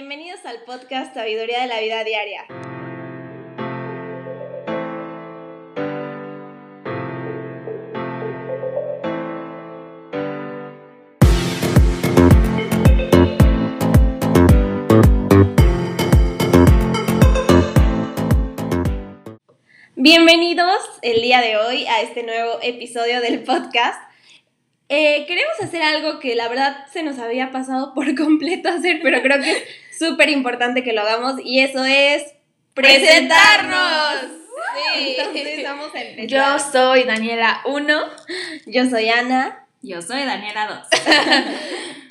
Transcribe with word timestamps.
Bienvenidos 0.00 0.46
al 0.46 0.62
podcast 0.62 1.12
Sabiduría 1.12 1.60
de 1.60 1.66
la 1.66 1.78
Vida 1.78 2.02
Diaria. 2.04 2.46
Bienvenidos 19.96 20.78
el 21.02 21.20
día 21.20 21.42
de 21.42 21.58
hoy 21.58 21.84
a 21.84 22.00
este 22.00 22.22
nuevo 22.22 22.58
episodio 22.62 23.20
del 23.20 23.42
podcast. 23.42 24.10
Eh, 24.92 25.24
queremos 25.28 25.54
hacer 25.60 25.82
algo 25.82 26.18
que 26.18 26.34
la 26.34 26.48
verdad 26.48 26.84
se 26.92 27.04
nos 27.04 27.20
había 27.20 27.52
pasado 27.52 27.94
por 27.94 28.12
completo 28.16 28.70
hacer, 28.70 28.98
pero 29.04 29.22
creo 29.22 29.40
que 29.40 29.62
súper 30.00 30.30
importante 30.30 30.82
que 30.82 30.94
lo 30.94 31.02
hagamos 31.02 31.34
y 31.44 31.60
eso 31.60 31.84
es 31.84 32.24
presentarnos. 32.72 34.40
Sí. 34.94 35.16
Entonces 35.18 35.62
vamos 35.62 35.94
a 35.94 36.00
empezar. 36.02 36.26
Yo 36.26 36.58
soy 36.72 37.04
Daniela 37.04 37.60
1. 37.66 38.00
Yo 38.66 38.88
soy 38.88 39.10
Ana. 39.10 39.66
Yo 39.82 40.00
soy 40.00 40.24
Daniela 40.24 40.86
2. 40.90 41.14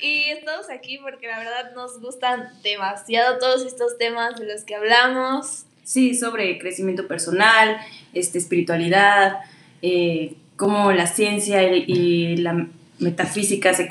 y 0.00 0.30
estamos 0.30 0.70
aquí 0.70 0.98
porque 0.98 1.26
la 1.26 1.38
verdad 1.38 1.72
nos 1.74 2.00
gustan 2.00 2.48
demasiado 2.62 3.38
todos 3.38 3.66
estos 3.66 3.98
temas 3.98 4.38
de 4.38 4.46
los 4.46 4.62
que 4.62 4.76
hablamos. 4.76 5.64
Sí, 5.82 6.14
sobre 6.14 6.58
crecimiento 6.58 7.08
personal, 7.08 7.76
este, 8.14 8.38
espiritualidad, 8.38 9.40
eh, 9.82 10.34
cómo 10.56 10.92
la 10.92 11.08
ciencia 11.08 11.62
y, 11.62 12.36
la 12.36 12.68
metafísica 13.00 13.74
se 13.74 13.88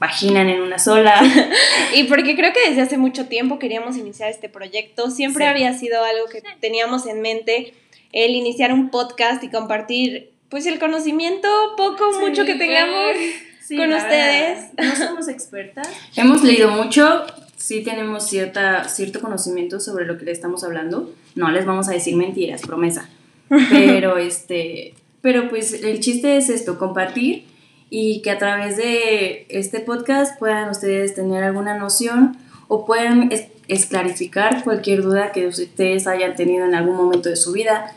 compaginan 0.00 0.48
en 0.48 0.62
una 0.62 0.78
sola. 0.78 1.20
y 1.94 2.04
porque 2.04 2.34
creo 2.34 2.52
que 2.54 2.70
desde 2.70 2.80
hace 2.80 2.96
mucho 2.96 3.26
tiempo 3.26 3.58
queríamos 3.58 3.98
iniciar 3.98 4.30
este 4.30 4.48
proyecto, 4.48 5.10
siempre 5.10 5.46
había 5.46 5.74
sido 5.74 6.02
algo 6.02 6.26
que 6.26 6.42
teníamos 6.60 7.06
en 7.06 7.20
mente, 7.20 7.74
el 8.12 8.30
iniciar 8.34 8.72
un 8.72 8.90
podcast 8.90 9.44
y 9.44 9.50
compartir 9.50 10.30
pues 10.48 10.64
el 10.66 10.78
conocimiento 10.78 11.48
poco, 11.76 12.18
mucho 12.18 12.44
que 12.46 12.54
tengamos 12.54 13.14
con 13.68 13.92
ustedes. 13.92 14.70
No 14.78 14.96
somos 14.96 15.28
expertas. 15.28 15.88
Hemos 16.16 16.42
leído 16.42 16.70
mucho, 16.70 17.26
sí 17.56 17.82
tenemos 17.82 18.26
cierta, 18.26 18.88
cierto 18.88 19.20
conocimiento 19.20 19.80
sobre 19.80 20.06
lo 20.06 20.16
que 20.16 20.24
le 20.24 20.32
estamos 20.32 20.64
hablando. 20.64 21.12
No 21.34 21.50
les 21.50 21.66
vamos 21.66 21.88
a 21.88 21.92
decir 21.92 22.16
mentiras, 22.16 22.62
promesa. 22.62 23.10
Pero 23.70 24.16
este, 24.16 24.94
pero 25.22 25.48
pues 25.48 25.72
el 25.72 25.98
chiste 25.98 26.36
es 26.36 26.48
esto, 26.48 26.78
compartir 26.78 27.49
y 27.90 28.22
que 28.22 28.30
a 28.30 28.38
través 28.38 28.76
de 28.76 29.46
este 29.48 29.80
podcast 29.80 30.38
puedan 30.38 30.70
ustedes 30.70 31.14
tener 31.14 31.42
alguna 31.42 31.76
noción 31.76 32.38
o 32.68 32.86
puedan 32.86 33.30
esclarificar 33.66 34.62
cualquier 34.62 35.02
duda 35.02 35.32
que 35.32 35.48
ustedes 35.48 36.06
hayan 36.06 36.36
tenido 36.36 36.64
en 36.64 36.74
algún 36.74 36.96
momento 36.96 37.28
de 37.28 37.36
su 37.36 37.52
vida. 37.52 37.92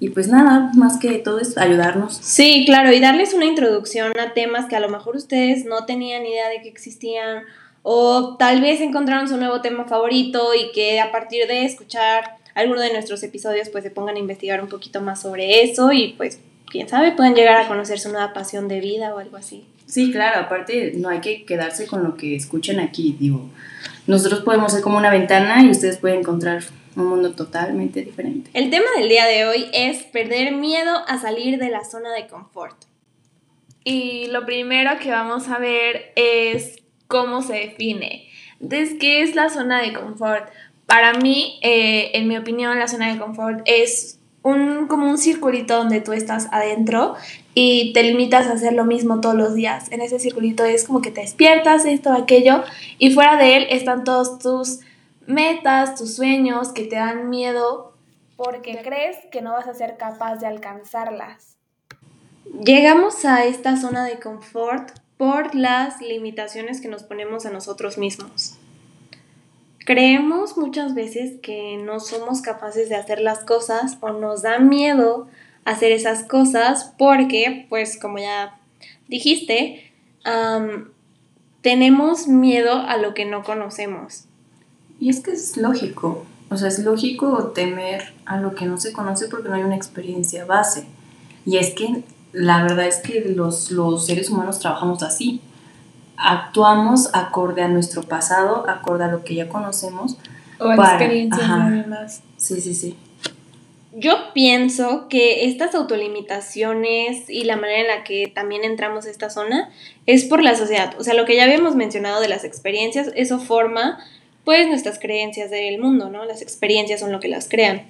Y 0.00 0.08
pues 0.08 0.28
nada, 0.28 0.70
más 0.74 0.98
que 0.98 1.18
todo 1.18 1.38
es 1.38 1.56
ayudarnos. 1.56 2.16
Sí, 2.16 2.64
claro, 2.66 2.92
y 2.92 3.00
darles 3.00 3.32
una 3.34 3.44
introducción 3.44 4.12
a 4.18 4.32
temas 4.32 4.66
que 4.66 4.76
a 4.76 4.80
lo 4.80 4.88
mejor 4.88 5.16
ustedes 5.16 5.66
no 5.66 5.84
tenían 5.84 6.26
idea 6.26 6.48
de 6.48 6.62
que 6.62 6.68
existían 6.68 7.44
o 7.82 8.36
tal 8.38 8.62
vez 8.62 8.80
encontraron 8.80 9.28
su 9.28 9.36
nuevo 9.36 9.60
tema 9.60 9.84
favorito 9.84 10.54
y 10.54 10.72
que 10.72 11.00
a 11.00 11.12
partir 11.12 11.46
de 11.46 11.66
escuchar 11.66 12.38
alguno 12.54 12.80
de 12.80 12.92
nuestros 12.92 13.22
episodios 13.22 13.68
pues 13.68 13.84
se 13.84 13.90
pongan 13.90 14.16
a 14.16 14.20
investigar 14.20 14.62
un 14.62 14.68
poquito 14.68 15.02
más 15.02 15.20
sobre 15.20 15.62
eso 15.62 15.92
y 15.92 16.14
pues 16.16 16.40
quién 16.74 16.88
sabe, 16.88 17.12
pueden 17.12 17.36
llegar 17.36 17.56
a 17.60 17.68
conocer 17.68 18.00
su 18.00 18.10
nueva 18.10 18.32
pasión 18.32 18.66
de 18.66 18.80
vida 18.80 19.14
o 19.14 19.18
algo 19.18 19.36
así. 19.36 19.64
Sí, 19.86 20.10
claro, 20.10 20.40
aparte 20.40 20.92
no 20.96 21.08
hay 21.08 21.20
que 21.20 21.44
quedarse 21.44 21.86
con 21.86 22.02
lo 22.02 22.16
que 22.16 22.34
escuchen 22.34 22.80
aquí, 22.80 23.16
digo, 23.16 23.48
nosotros 24.08 24.40
podemos 24.40 24.72
ser 24.72 24.82
como 24.82 24.98
una 24.98 25.08
ventana 25.10 25.62
y 25.62 25.70
ustedes 25.70 25.98
pueden 25.98 26.18
encontrar 26.18 26.64
un 26.96 27.06
mundo 27.06 27.30
totalmente 27.30 28.02
diferente. 28.02 28.50
El 28.54 28.70
tema 28.70 28.86
del 28.98 29.08
día 29.08 29.24
de 29.26 29.46
hoy 29.46 29.66
es 29.72 30.02
perder 30.02 30.52
miedo 30.56 31.04
a 31.06 31.16
salir 31.18 31.60
de 31.60 31.70
la 31.70 31.84
zona 31.84 32.12
de 32.12 32.26
confort. 32.26 32.76
Y 33.84 34.26
lo 34.32 34.44
primero 34.44 34.98
que 34.98 35.12
vamos 35.12 35.46
a 35.48 35.58
ver 35.58 36.12
es 36.16 36.82
cómo 37.06 37.40
se 37.42 37.52
define. 37.52 38.28
Entonces, 38.60 38.96
¿qué 38.98 39.22
es 39.22 39.36
la 39.36 39.48
zona 39.48 39.80
de 39.80 39.92
confort? 39.92 40.48
Para 40.86 41.12
mí, 41.12 41.60
eh, 41.62 42.10
en 42.14 42.26
mi 42.26 42.36
opinión, 42.36 42.76
la 42.80 42.88
zona 42.88 43.12
de 43.12 43.18
confort 43.20 43.60
es 43.64 44.18
un, 44.44 44.86
como 44.86 45.08
un 45.08 45.18
circulito 45.18 45.76
donde 45.76 46.00
tú 46.00 46.12
estás 46.12 46.48
adentro 46.52 47.14
y 47.54 47.92
te 47.94 48.02
limitas 48.02 48.46
a 48.46 48.52
hacer 48.52 48.74
lo 48.74 48.84
mismo 48.84 49.20
todos 49.20 49.34
los 49.34 49.54
días. 49.54 49.90
En 49.90 50.02
ese 50.02 50.20
circulito 50.20 50.64
es 50.64 50.84
como 50.84 51.00
que 51.00 51.10
te 51.10 51.22
despiertas, 51.22 51.86
esto, 51.86 52.12
aquello, 52.12 52.62
y 52.98 53.10
fuera 53.12 53.36
de 53.36 53.56
él 53.56 53.66
están 53.70 54.04
todos 54.04 54.38
tus 54.38 54.80
metas, 55.26 55.96
tus 55.96 56.14
sueños 56.14 56.68
que 56.72 56.84
te 56.84 56.96
dan 56.96 57.30
miedo 57.30 57.94
porque 58.36 58.80
crees 58.84 59.16
que 59.32 59.40
no 59.40 59.52
vas 59.52 59.66
a 59.66 59.74
ser 59.74 59.96
capaz 59.96 60.36
de 60.36 60.46
alcanzarlas. 60.46 61.56
Llegamos 62.64 63.24
a 63.24 63.46
esta 63.46 63.76
zona 63.76 64.04
de 64.04 64.20
confort 64.20 64.90
por 65.16 65.54
las 65.54 66.02
limitaciones 66.02 66.82
que 66.82 66.88
nos 66.88 67.02
ponemos 67.02 67.46
a 67.46 67.50
nosotros 67.50 67.96
mismos. 67.96 68.58
Creemos 69.84 70.56
muchas 70.56 70.94
veces 70.94 71.34
que 71.42 71.76
no 71.76 72.00
somos 72.00 72.40
capaces 72.40 72.88
de 72.88 72.96
hacer 72.96 73.20
las 73.20 73.40
cosas 73.40 73.98
o 74.00 74.10
nos 74.10 74.40
da 74.40 74.58
miedo 74.58 75.28
hacer 75.66 75.92
esas 75.92 76.24
cosas 76.24 76.94
porque, 76.96 77.66
pues 77.68 77.98
como 78.00 78.18
ya 78.18 78.58
dijiste, 79.08 79.92
tenemos 81.60 82.28
miedo 82.28 82.72
a 82.72 82.96
lo 82.96 83.12
que 83.12 83.26
no 83.26 83.44
conocemos. 83.44 84.24
Y 85.00 85.10
es 85.10 85.20
que 85.20 85.32
es 85.32 85.58
lógico, 85.58 86.24
o 86.48 86.56
sea, 86.56 86.68
es 86.68 86.78
lógico 86.78 87.52
temer 87.54 88.14
a 88.24 88.40
lo 88.40 88.54
que 88.54 88.64
no 88.64 88.78
se 88.78 88.92
conoce 88.92 89.28
porque 89.28 89.50
no 89.50 89.54
hay 89.54 89.64
una 89.64 89.76
experiencia 89.76 90.46
base. 90.46 90.86
Y 91.44 91.58
es 91.58 91.74
que 91.74 92.04
la 92.32 92.62
verdad 92.62 92.86
es 92.86 92.96
que 92.96 93.20
los, 93.20 93.70
los 93.70 94.06
seres 94.06 94.30
humanos 94.30 94.60
trabajamos 94.60 95.02
así 95.02 95.42
actuamos 96.16 97.10
acorde 97.14 97.62
a 97.62 97.68
nuestro 97.68 98.02
pasado, 98.02 98.68
acorde 98.68 99.04
a 99.04 99.08
lo 99.08 99.24
que 99.24 99.34
ya 99.34 99.48
conocemos. 99.48 100.16
O 100.58 100.68
a 100.68 100.74
experiencias 100.74 101.86
más. 101.86 102.22
Sí, 102.36 102.60
sí, 102.60 102.74
sí. 102.74 102.96
Yo 103.96 104.32
pienso 104.32 105.06
que 105.08 105.44
estas 105.46 105.74
autolimitaciones 105.76 107.30
y 107.30 107.44
la 107.44 107.56
manera 107.56 107.80
en 107.80 107.86
la 107.86 108.04
que 108.04 108.26
también 108.26 108.64
entramos 108.64 109.06
a 109.06 109.10
esta 109.10 109.30
zona 109.30 109.70
es 110.06 110.24
por 110.24 110.42
la 110.42 110.56
sociedad. 110.56 110.94
O 110.98 111.04
sea, 111.04 111.14
lo 111.14 111.24
que 111.24 111.36
ya 111.36 111.44
habíamos 111.44 111.76
mencionado 111.76 112.20
de 112.20 112.26
las 112.26 112.42
experiencias, 112.42 113.12
eso 113.14 113.38
forma 113.38 113.98
pues 114.44 114.66
nuestras 114.68 114.98
creencias 114.98 115.50
del 115.50 115.78
mundo, 115.78 116.10
¿no? 116.10 116.24
Las 116.24 116.42
experiencias 116.42 117.00
son 117.00 117.12
lo 117.12 117.20
que 117.20 117.28
las 117.28 117.48
crean. 117.48 117.82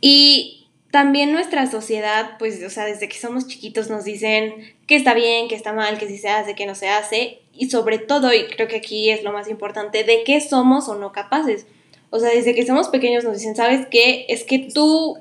Y 0.00 0.59
también 0.90 1.32
nuestra 1.32 1.70
sociedad, 1.70 2.32
pues, 2.38 2.62
o 2.64 2.70
sea, 2.70 2.84
desde 2.84 3.08
que 3.08 3.18
somos 3.18 3.46
chiquitos 3.46 3.90
nos 3.90 4.04
dicen 4.04 4.74
que 4.86 4.96
está 4.96 5.14
bien, 5.14 5.48
que 5.48 5.54
está 5.54 5.72
mal, 5.72 5.98
que 5.98 6.08
si 6.08 6.18
se 6.18 6.28
hace, 6.28 6.54
que 6.54 6.66
no 6.66 6.74
se 6.74 6.88
hace, 6.88 7.40
y 7.54 7.70
sobre 7.70 7.98
todo, 7.98 8.32
y 8.32 8.46
creo 8.46 8.66
que 8.66 8.76
aquí 8.76 9.10
es 9.10 9.22
lo 9.22 9.32
más 9.32 9.48
importante, 9.48 10.02
de 10.02 10.24
qué 10.24 10.40
somos 10.40 10.88
o 10.88 10.96
no 10.96 11.12
capaces. 11.12 11.66
O 12.10 12.18
sea, 12.18 12.30
desde 12.30 12.54
que 12.54 12.66
somos 12.66 12.88
pequeños 12.88 13.22
nos 13.22 13.34
dicen, 13.34 13.54
¿sabes 13.54 13.86
qué? 13.88 14.26
Es 14.28 14.42
que 14.42 14.58
tú 14.58 15.18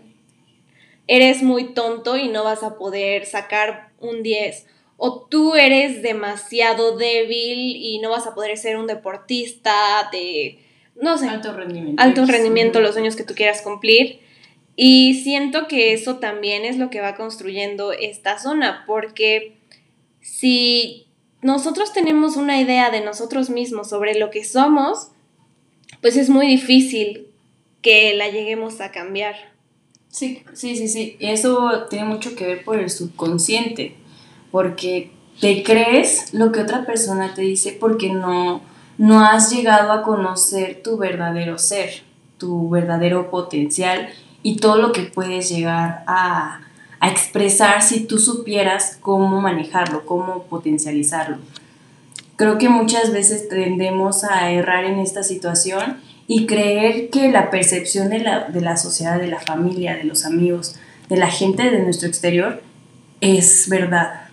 eres 1.07 1.43
muy 1.43 1.73
tonto 1.73 2.17
y 2.17 2.29
no 2.29 2.43
vas 2.43 2.63
a 2.63 2.77
poder 2.77 3.25
sacar 3.25 3.89
un 3.99 4.23
10. 4.23 4.65
O 4.97 5.21
tú 5.21 5.55
eres 5.55 6.01
demasiado 6.01 6.97
débil 6.97 7.75
y 7.75 7.99
no 7.99 8.09
vas 8.09 8.25
a 8.25 8.33
poder 8.33 8.57
ser 8.57 8.77
un 8.77 8.87
deportista 8.87 10.09
de, 10.11 10.59
no 10.95 11.17
sé, 11.17 11.27
alto 11.27 11.53
rendimiento. 11.53 12.01
Alto 12.01 12.25
rendimiento, 12.25 12.79
los 12.79 12.93
sueños 12.93 13.15
que 13.15 13.23
tú 13.23 13.35
quieras 13.35 13.61
cumplir. 13.61 14.19
Y 14.81 15.15
siento 15.15 15.67
que 15.67 15.91
eso 15.91 16.19
también 16.19 16.63
es 16.63 16.77
lo 16.77 16.89
que 16.89 17.01
va 17.01 17.15
construyendo 17.15 17.91
esta 17.91 18.39
zona, 18.39 18.85
porque 18.87 19.57
si 20.21 21.05
nosotros 21.41 21.91
tenemos 21.91 22.37
una 22.37 22.61
idea 22.61 22.89
de 22.89 23.01
nosotros 23.01 23.49
mismos 23.49 23.89
sobre 23.89 24.17
lo 24.17 24.31
que 24.31 24.45
somos, 24.45 25.09
pues 25.99 26.15
es 26.15 26.29
muy 26.29 26.47
difícil 26.47 27.27
que 27.81 28.13
la 28.13 28.29
lleguemos 28.29 28.79
a 28.79 28.91
cambiar. 28.91 29.35
Sí, 30.07 30.43
sí, 30.53 30.77
sí, 30.77 30.87
sí. 30.87 31.17
Eso 31.19 31.87
tiene 31.89 32.05
mucho 32.05 32.37
que 32.37 32.47
ver 32.47 32.63
por 32.63 32.79
el 32.79 32.89
subconsciente, 32.89 33.97
porque 34.49 35.11
te 35.41 35.61
crees 35.61 36.33
lo 36.33 36.53
que 36.53 36.61
otra 36.61 36.85
persona 36.85 37.33
te 37.33 37.41
dice 37.41 37.75
porque 37.77 38.13
no, 38.13 38.61
no 38.97 39.25
has 39.25 39.51
llegado 39.51 39.91
a 39.91 40.03
conocer 40.03 40.81
tu 40.81 40.95
verdadero 40.95 41.57
ser, 41.57 42.03
tu 42.37 42.69
verdadero 42.69 43.29
potencial 43.29 44.07
y 44.43 44.57
todo 44.57 44.77
lo 44.77 44.91
que 44.91 45.03
puedes 45.03 45.49
llegar 45.49 46.03
a, 46.07 46.61
expresar 47.01 47.81
si 47.81 48.01
tú 48.01 48.19
supieras 48.19 48.97
cómo 48.99 49.39
manejarlo, 49.39 50.05
cómo 50.05 50.43
potencializarlo. 50.43 51.37
Creo 52.35 52.57
que 52.57 52.67
muchas 52.67 53.13
veces 53.13 53.47
tendemos 53.47 54.25
a 54.25 54.51
errar 54.51 54.83
en 54.83 54.99
esta 54.99 55.23
situación 55.23 56.01
y 56.27 56.45
creer 56.45 57.09
que 57.09 57.31
la 57.31 57.51
percepción 57.51 58.09
de 58.09 58.19
la, 58.19 58.49
de 58.49 58.59
la 58.59 58.75
sociedad, 58.75 59.17
de 59.17 59.27
la 59.27 59.39
familia, 59.39 59.95
de 59.95 60.03
los 60.03 60.25
amigos, 60.25 60.75
de 61.07 61.15
la 61.15 61.27
gente 61.27 61.71
de 61.71 61.79
nuestro 61.79 62.09
exterior 62.09 62.61
es 63.21 63.69
verdad. 63.69 64.27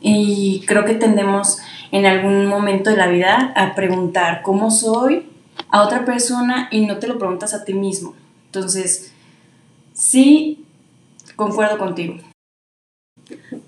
Y 0.00 0.64
creo 0.66 0.86
que 0.86 0.94
tendemos 0.94 1.58
en 1.92 2.06
algún 2.06 2.46
momento 2.46 2.90
de 2.90 2.96
la 2.96 3.06
vida 3.06 3.52
a 3.56 3.74
preguntar 3.74 4.42
cómo 4.42 4.70
soy 4.70 5.26
a 5.70 5.82
otra 5.82 6.04
persona 6.04 6.68
y 6.70 6.86
no 6.86 6.98
te 6.98 7.06
lo 7.06 7.18
preguntas 7.18 7.54
a 7.54 7.64
ti 7.64 7.74
mismo. 7.74 8.14
Entonces, 8.46 9.13
sí, 9.94 10.64
concuerdo 11.36 11.78
contigo. 11.78 12.16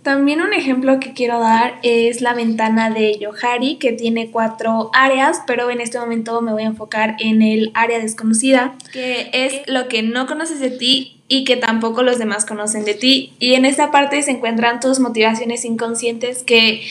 También 0.02 0.40
un 0.42 0.52
ejemplo 0.52 1.00
que 1.00 1.14
quiero 1.14 1.40
dar 1.40 1.78
es 1.82 2.20
la 2.20 2.34
ventana 2.34 2.90
de 2.90 3.18
Yohari, 3.18 3.76
que 3.76 3.92
tiene 3.92 4.30
cuatro 4.30 4.90
áreas, 4.92 5.40
pero 5.46 5.70
en 5.70 5.80
este 5.80 5.98
momento 5.98 6.40
me 6.42 6.52
voy 6.52 6.62
a 6.62 6.66
enfocar 6.66 7.16
en 7.18 7.42
el 7.42 7.70
área 7.74 7.98
desconocida, 7.98 8.74
que 8.92 9.30
es 9.32 9.62
lo 9.66 9.88
que 9.88 10.02
no 10.02 10.26
conoces 10.26 10.60
de 10.60 10.70
ti 10.70 11.20
y 11.28 11.44
que 11.44 11.56
tampoco 11.56 12.02
los 12.02 12.18
demás 12.18 12.44
conocen 12.44 12.84
de 12.84 12.94
ti. 12.94 13.32
Y 13.38 13.54
en 13.54 13.64
esta 13.64 13.90
parte 13.90 14.22
se 14.22 14.32
encuentran 14.32 14.80
tus 14.80 15.00
motivaciones 15.00 15.64
inconscientes 15.64 16.42
que 16.42 16.82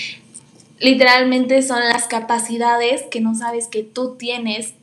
literalmente 0.79 1.61
son 1.61 1.79
las 1.79 2.07
capacidades 2.07 3.03
que 3.03 3.21
no 3.21 3.35
sabes 3.35 3.67
que 3.67 3.83
tú 3.83 4.15
tienes 4.17 4.73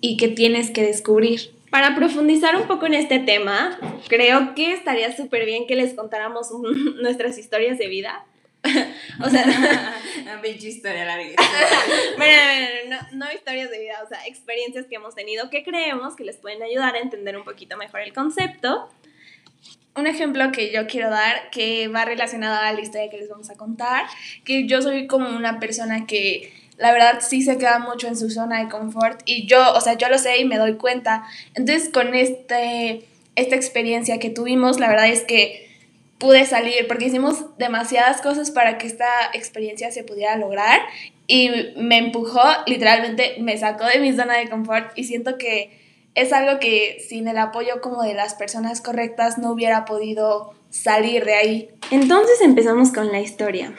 y 0.00 0.16
que 0.16 0.28
tienes 0.28 0.70
que 0.70 0.82
descubrir. 0.82 1.52
Para 1.72 1.94
profundizar 1.94 2.54
un 2.54 2.66
poco 2.66 2.84
en 2.84 2.92
este 2.92 3.18
tema, 3.18 3.78
creo 4.06 4.54
que 4.54 4.74
estaría 4.74 5.16
súper 5.16 5.46
bien 5.46 5.66
que 5.66 5.74
les 5.74 5.94
contáramos 5.94 6.50
nuestras 7.00 7.38
historias 7.38 7.78
de 7.78 7.88
vida. 7.88 8.26
o 9.24 9.30
sea, 9.30 9.42
una 10.22 10.42
pinche 10.42 10.68
historia 10.68 11.06
larga. 11.06 11.34
bueno, 12.18 12.36
no, 12.90 13.24
no, 13.24 13.32
historias 13.32 13.70
de 13.70 13.78
vida, 13.78 13.94
o 14.04 14.06
sea, 14.06 14.26
experiencias 14.26 14.84
que 14.84 14.96
hemos 14.96 15.14
tenido 15.14 15.48
que 15.48 15.64
creemos 15.64 16.14
que 16.14 16.24
les 16.24 16.36
pueden 16.36 16.62
ayudar 16.62 16.94
a 16.94 16.98
entender 16.98 17.38
un 17.38 17.44
poquito 17.44 17.78
mejor 17.78 18.02
el 18.02 18.12
concepto. 18.12 18.90
Un 19.96 20.06
ejemplo 20.06 20.52
que 20.52 20.70
yo 20.74 20.86
quiero 20.86 21.08
dar, 21.08 21.48
que 21.48 21.88
va 21.88 22.04
relacionado 22.04 22.60
a 22.60 22.70
la 22.70 22.80
historia 22.82 23.08
que 23.08 23.16
les 23.16 23.30
vamos 23.30 23.48
a 23.48 23.54
contar, 23.54 24.04
que 24.44 24.66
yo 24.66 24.82
soy 24.82 25.06
como 25.06 25.34
una 25.34 25.58
persona 25.58 26.06
que 26.06 26.52
la 26.78 26.92
verdad 26.92 27.20
sí 27.20 27.42
se 27.42 27.58
queda 27.58 27.78
mucho 27.78 28.08
en 28.08 28.16
su 28.16 28.30
zona 28.30 28.62
de 28.62 28.68
confort 28.68 29.20
y 29.24 29.46
yo, 29.46 29.72
o 29.74 29.80
sea, 29.80 29.94
yo 29.94 30.08
lo 30.08 30.18
sé 30.18 30.38
y 30.38 30.44
me 30.44 30.58
doy 30.58 30.74
cuenta. 30.74 31.24
Entonces, 31.54 31.88
con 31.88 32.14
este, 32.14 33.04
esta 33.36 33.56
experiencia 33.56 34.18
que 34.18 34.30
tuvimos, 34.30 34.80
la 34.80 34.88
verdad 34.88 35.08
es 35.08 35.22
que 35.22 35.70
pude 36.18 36.46
salir 36.46 36.86
porque 36.86 37.06
hicimos 37.06 37.56
demasiadas 37.58 38.20
cosas 38.20 38.50
para 38.50 38.78
que 38.78 38.86
esta 38.86 39.08
experiencia 39.34 39.90
se 39.90 40.04
pudiera 40.04 40.36
lograr 40.36 40.80
y 41.26 41.50
me 41.76 41.98
empujó, 41.98 42.40
literalmente 42.66 43.36
me 43.40 43.58
sacó 43.58 43.84
de 43.86 43.98
mi 43.98 44.12
zona 44.12 44.38
de 44.38 44.48
confort 44.48 44.96
y 44.96 45.04
siento 45.04 45.36
que 45.36 45.80
es 46.14 46.32
algo 46.32 46.60
que 46.60 47.04
sin 47.08 47.26
el 47.26 47.38
apoyo 47.38 47.80
como 47.80 48.02
de 48.02 48.14
las 48.14 48.34
personas 48.34 48.80
correctas 48.80 49.38
no 49.38 49.50
hubiera 49.50 49.84
podido 49.84 50.52
salir 50.70 51.24
de 51.24 51.34
ahí. 51.34 51.70
Entonces 51.90 52.40
empezamos 52.40 52.92
con 52.92 53.10
la 53.10 53.20
historia. 53.20 53.74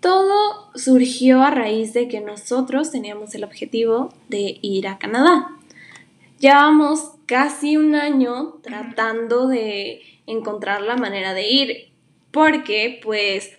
Todo 0.00 0.70
surgió 0.76 1.42
a 1.42 1.50
raíz 1.50 1.92
de 1.92 2.08
que 2.08 2.20
nosotros 2.20 2.90
teníamos 2.90 3.34
el 3.34 3.44
objetivo 3.44 4.12
de 4.28 4.58
ir 4.62 4.86
a 4.86 4.98
Canadá. 4.98 5.48
Llevamos 6.38 7.12
casi 7.26 7.76
un 7.76 7.96
año 7.96 8.54
tratando 8.62 9.48
de 9.48 10.02
encontrar 10.26 10.82
la 10.82 10.96
manera 10.96 11.34
de 11.34 11.50
ir 11.50 11.88
porque 12.30 13.00
pues 13.02 13.50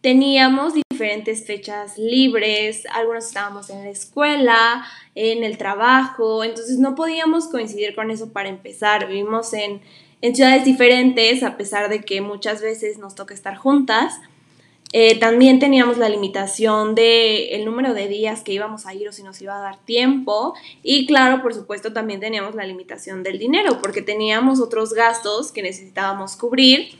teníamos 0.00 0.74
diferentes 0.74 1.44
fechas 1.44 1.98
libres, 1.98 2.84
algunos 2.92 3.26
estábamos 3.26 3.70
en 3.70 3.82
la 3.82 3.90
escuela, 3.90 4.86
en 5.16 5.42
el 5.42 5.58
trabajo, 5.58 6.44
entonces 6.44 6.78
no 6.78 6.94
podíamos 6.94 7.48
coincidir 7.48 7.96
con 7.96 8.10
eso 8.10 8.32
para 8.32 8.48
empezar. 8.48 9.08
Vivimos 9.08 9.52
en, 9.52 9.80
en 10.22 10.36
ciudades 10.36 10.64
diferentes 10.64 11.42
a 11.42 11.56
pesar 11.56 11.88
de 11.88 12.02
que 12.02 12.20
muchas 12.20 12.62
veces 12.62 12.98
nos 12.98 13.16
toca 13.16 13.34
estar 13.34 13.56
juntas. 13.56 14.20
Eh, 14.92 15.18
también 15.18 15.58
teníamos 15.58 15.98
la 15.98 16.08
limitación 16.08 16.94
del 16.94 17.48
el 17.50 17.64
número 17.66 17.92
de 17.92 18.08
días 18.08 18.42
que 18.42 18.52
íbamos 18.52 18.86
a 18.86 18.94
ir 18.94 19.06
o 19.08 19.12
si 19.12 19.22
nos 19.22 19.40
iba 19.42 19.56
a 19.56 19.60
dar 19.60 19.76
tiempo. 19.84 20.54
Y 20.82 21.06
claro, 21.06 21.42
por 21.42 21.52
supuesto, 21.54 21.92
también 21.92 22.20
teníamos 22.20 22.54
la 22.54 22.64
limitación 22.64 23.22
del 23.22 23.38
dinero 23.38 23.80
porque 23.82 24.00
teníamos 24.00 24.60
otros 24.60 24.94
gastos 24.94 25.52
que 25.52 25.62
necesitábamos 25.62 26.36
cubrir. 26.36 26.96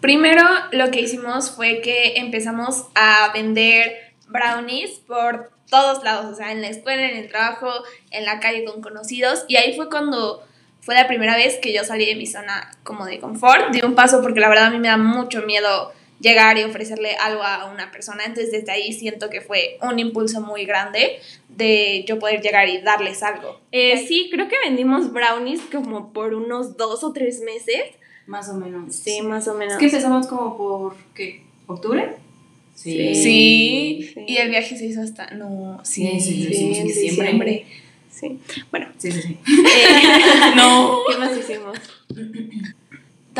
Primero 0.00 0.42
lo 0.72 0.90
que 0.90 1.02
hicimos 1.02 1.50
fue 1.50 1.80
que 1.80 2.16
empezamos 2.16 2.86
a 2.94 3.30
vender 3.32 4.14
brownies 4.28 4.98
por 5.06 5.50
todos 5.68 6.02
lados, 6.02 6.32
o 6.32 6.34
sea, 6.34 6.50
en 6.50 6.62
la 6.62 6.68
escuela, 6.68 7.08
en 7.08 7.16
el 7.16 7.28
trabajo, 7.28 7.70
en 8.10 8.24
la 8.24 8.40
calle 8.40 8.64
con 8.64 8.82
conocidos. 8.82 9.44
Y 9.46 9.56
ahí 9.56 9.76
fue 9.76 9.88
cuando 9.88 10.42
fue 10.80 10.96
la 10.96 11.06
primera 11.06 11.36
vez 11.36 11.58
que 11.58 11.72
yo 11.72 11.84
salí 11.84 12.06
de 12.06 12.16
mi 12.16 12.26
zona 12.26 12.72
como 12.82 13.06
de 13.06 13.20
confort, 13.20 13.70
de 13.70 13.86
un 13.86 13.94
paso 13.94 14.20
porque 14.22 14.40
la 14.40 14.48
verdad 14.48 14.66
a 14.66 14.70
mí 14.70 14.78
me 14.78 14.88
da 14.88 14.96
mucho 14.96 15.42
miedo 15.42 15.92
llegar 16.20 16.58
y 16.58 16.62
ofrecerle 16.62 17.14
algo 17.16 17.42
a 17.42 17.70
una 17.70 17.90
persona. 17.90 18.24
Entonces 18.24 18.52
desde 18.52 18.72
ahí 18.72 18.92
siento 18.92 19.30
que 19.30 19.40
fue 19.40 19.78
un 19.82 19.98
impulso 19.98 20.40
muy 20.40 20.64
grande 20.64 21.18
de 21.48 22.04
yo 22.06 22.18
poder 22.18 22.40
llegar 22.40 22.68
y 22.68 22.80
darles 22.80 23.22
algo. 23.22 23.60
Eh, 23.72 24.04
sí, 24.06 24.28
creo 24.30 24.48
que 24.48 24.56
vendimos 24.64 25.12
brownies 25.12 25.60
como 25.72 26.12
por 26.12 26.34
unos 26.34 26.76
dos 26.76 27.02
o 27.04 27.12
tres 27.12 27.40
meses. 27.40 27.82
Más 28.26 28.48
o 28.48 28.54
menos. 28.54 28.94
Sí, 28.94 29.22
más 29.22 29.48
o 29.48 29.54
menos. 29.54 29.74
Es 29.74 29.78
que 29.78 29.86
empezamos 29.86 30.26
como 30.26 30.56
por, 30.56 30.96
¿qué? 31.14 31.42
¿Octubre? 31.66 32.16
Sí. 32.74 33.14
Sí. 33.14 34.14
Y 34.26 34.36
el 34.36 34.50
viaje 34.50 34.76
se 34.76 34.86
hizo 34.86 35.02
hasta, 35.02 35.30
no, 35.32 35.80
sí, 35.84 36.18
sí, 36.20 36.48
sí, 36.52 36.72
en 36.78 36.86
diciembre. 36.86 37.66
Sí. 38.10 38.38
Bueno. 38.70 38.86
Sí, 38.98 39.12
sí, 39.12 39.20
sí. 39.22 39.38
Eh, 39.46 40.52
no. 40.56 41.00
¿Qué 41.08 41.18
más 41.18 41.36
hicimos? 41.36 41.78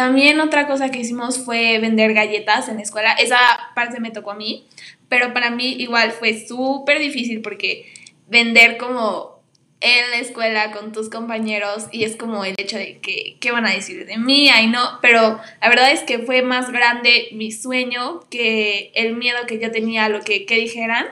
También 0.00 0.41
otra 0.41 0.67
cosa 0.67 0.91
que 0.91 1.00
hicimos 1.00 1.37
fue 1.37 1.79
vender 1.79 2.14
galletas 2.14 2.70
en 2.70 2.76
la 2.76 2.82
escuela. 2.82 3.12
Esa 3.12 3.37
parte 3.75 4.00
me 4.00 4.11
tocó 4.11 4.31
a 4.31 4.35
mí, 4.35 4.64
pero 5.11 5.35
para 5.35 5.50
mí 5.50 5.75
igual 5.79 6.12
fue 6.12 6.43
súper 6.47 6.99
difícil 6.99 7.43
porque 7.43 7.93
vender 8.26 8.79
como 8.79 9.43
en 9.82 10.11
la 10.11 10.17
escuela 10.17 10.73
con 10.73 10.93
tus 10.93 11.11
compañeros 11.11 11.88
y 11.93 12.05
es 12.05 12.17
como 12.17 12.47
el 12.47 12.55
hecho 12.56 12.79
de 12.79 12.97
que, 13.00 13.37
¿qué 13.41 13.52
van 13.52 13.67
a 13.67 13.75
decir 13.75 14.06
de 14.06 14.17
mí? 14.17 14.49
Ay, 14.49 14.69
no, 14.69 14.81
pero 15.02 15.38
la 15.61 15.69
verdad 15.69 15.93
es 15.93 16.00
que 16.00 16.20
fue 16.20 16.41
más 16.41 16.73
grande 16.73 17.29
mi 17.32 17.53
sueño 17.53 18.26
que 18.31 18.93
el 18.94 19.17
miedo 19.17 19.41
que 19.46 19.61
yo 19.61 19.70
tenía 19.70 20.06
a 20.06 20.08
lo 20.08 20.23
que, 20.23 20.46
que 20.46 20.55
dijeran 20.55 21.08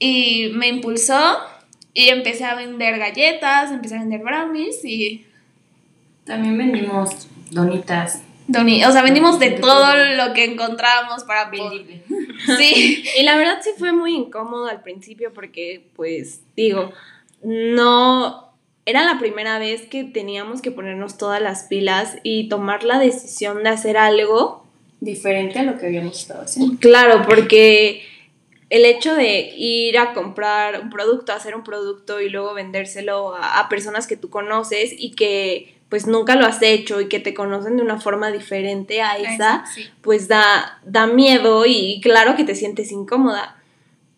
y 0.00 0.50
me 0.52 0.66
impulsó 0.66 1.38
y 1.94 2.08
empecé 2.08 2.44
a 2.44 2.56
vender 2.56 2.98
galletas, 2.98 3.70
empecé 3.70 3.94
a 3.94 4.00
vender 4.00 4.22
brownies 4.22 4.84
y... 4.84 5.26
También 6.24 6.58
vendimos 6.58 7.28
donitas. 7.50 8.22
Doni 8.48 8.82
o 8.84 8.90
sea, 8.90 9.02
vendimos 9.02 9.38
de 9.38 9.50
todo 9.50 9.94
lo 10.16 10.32
que 10.32 10.44
encontrábamos 10.44 11.24
para 11.24 11.50
Vendible. 11.50 12.02
Sí. 12.56 13.04
y 13.18 13.22
la 13.24 13.36
verdad 13.36 13.58
sí 13.62 13.70
fue 13.76 13.92
muy 13.92 14.14
incómodo 14.14 14.66
al 14.66 14.80
principio 14.82 15.34
porque, 15.34 15.88
pues, 15.96 16.40
digo, 16.54 16.92
no 17.42 18.52
era 18.86 19.04
la 19.04 19.18
primera 19.18 19.58
vez 19.58 19.82
que 19.82 20.04
teníamos 20.04 20.62
que 20.62 20.70
ponernos 20.70 21.18
todas 21.18 21.42
las 21.42 21.64
pilas 21.64 22.16
y 22.22 22.48
tomar 22.48 22.84
la 22.84 22.98
decisión 22.98 23.64
de 23.64 23.70
hacer 23.70 23.96
algo 23.96 24.64
diferente 25.00 25.58
a 25.58 25.64
lo 25.64 25.78
que 25.78 25.86
habíamos 25.86 26.18
estado 26.20 26.42
haciendo. 26.42 26.78
Claro, 26.78 27.22
porque 27.26 28.02
el 28.70 28.84
hecho 28.84 29.14
de 29.14 29.52
ir 29.56 29.98
a 29.98 30.14
comprar 30.14 30.80
un 30.80 30.90
producto, 30.90 31.32
hacer 31.32 31.56
un 31.56 31.64
producto 31.64 32.20
y 32.20 32.28
luego 32.28 32.54
vendérselo 32.54 33.34
a, 33.34 33.58
a 33.58 33.68
personas 33.68 34.06
que 34.06 34.16
tú 34.16 34.30
conoces 34.30 34.94
y 34.96 35.10
que 35.10 35.77
pues 35.88 36.06
nunca 36.06 36.36
lo 36.36 36.46
has 36.46 36.60
hecho 36.62 37.00
y 37.00 37.08
que 37.08 37.20
te 37.20 37.34
conocen 37.34 37.76
de 37.76 37.82
una 37.82 38.00
forma 38.00 38.30
diferente 38.30 39.00
a 39.00 39.16
esa, 39.16 39.64
pues 40.02 40.28
da, 40.28 40.80
da 40.84 41.06
miedo 41.06 41.64
y 41.66 42.00
claro 42.02 42.36
que 42.36 42.44
te 42.44 42.54
sientes 42.54 42.92
incómoda. 42.92 43.56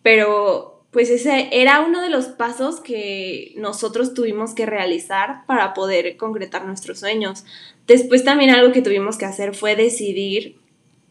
Pero 0.03 0.83
pues 0.91 1.09
ese 1.09 1.47
era 1.51 1.79
uno 1.79 2.01
de 2.01 2.09
los 2.09 2.25
pasos 2.25 2.81
que 2.81 3.53
nosotros 3.55 4.13
tuvimos 4.13 4.53
que 4.53 4.65
realizar 4.65 5.45
para 5.45 5.73
poder 5.73 6.17
concretar 6.17 6.65
nuestros 6.65 6.99
sueños. 6.99 7.45
Después 7.87 8.25
también 8.25 8.49
algo 8.49 8.73
que 8.73 8.81
tuvimos 8.81 9.17
que 9.17 9.25
hacer 9.25 9.55
fue 9.55 9.77
decidir 9.77 10.57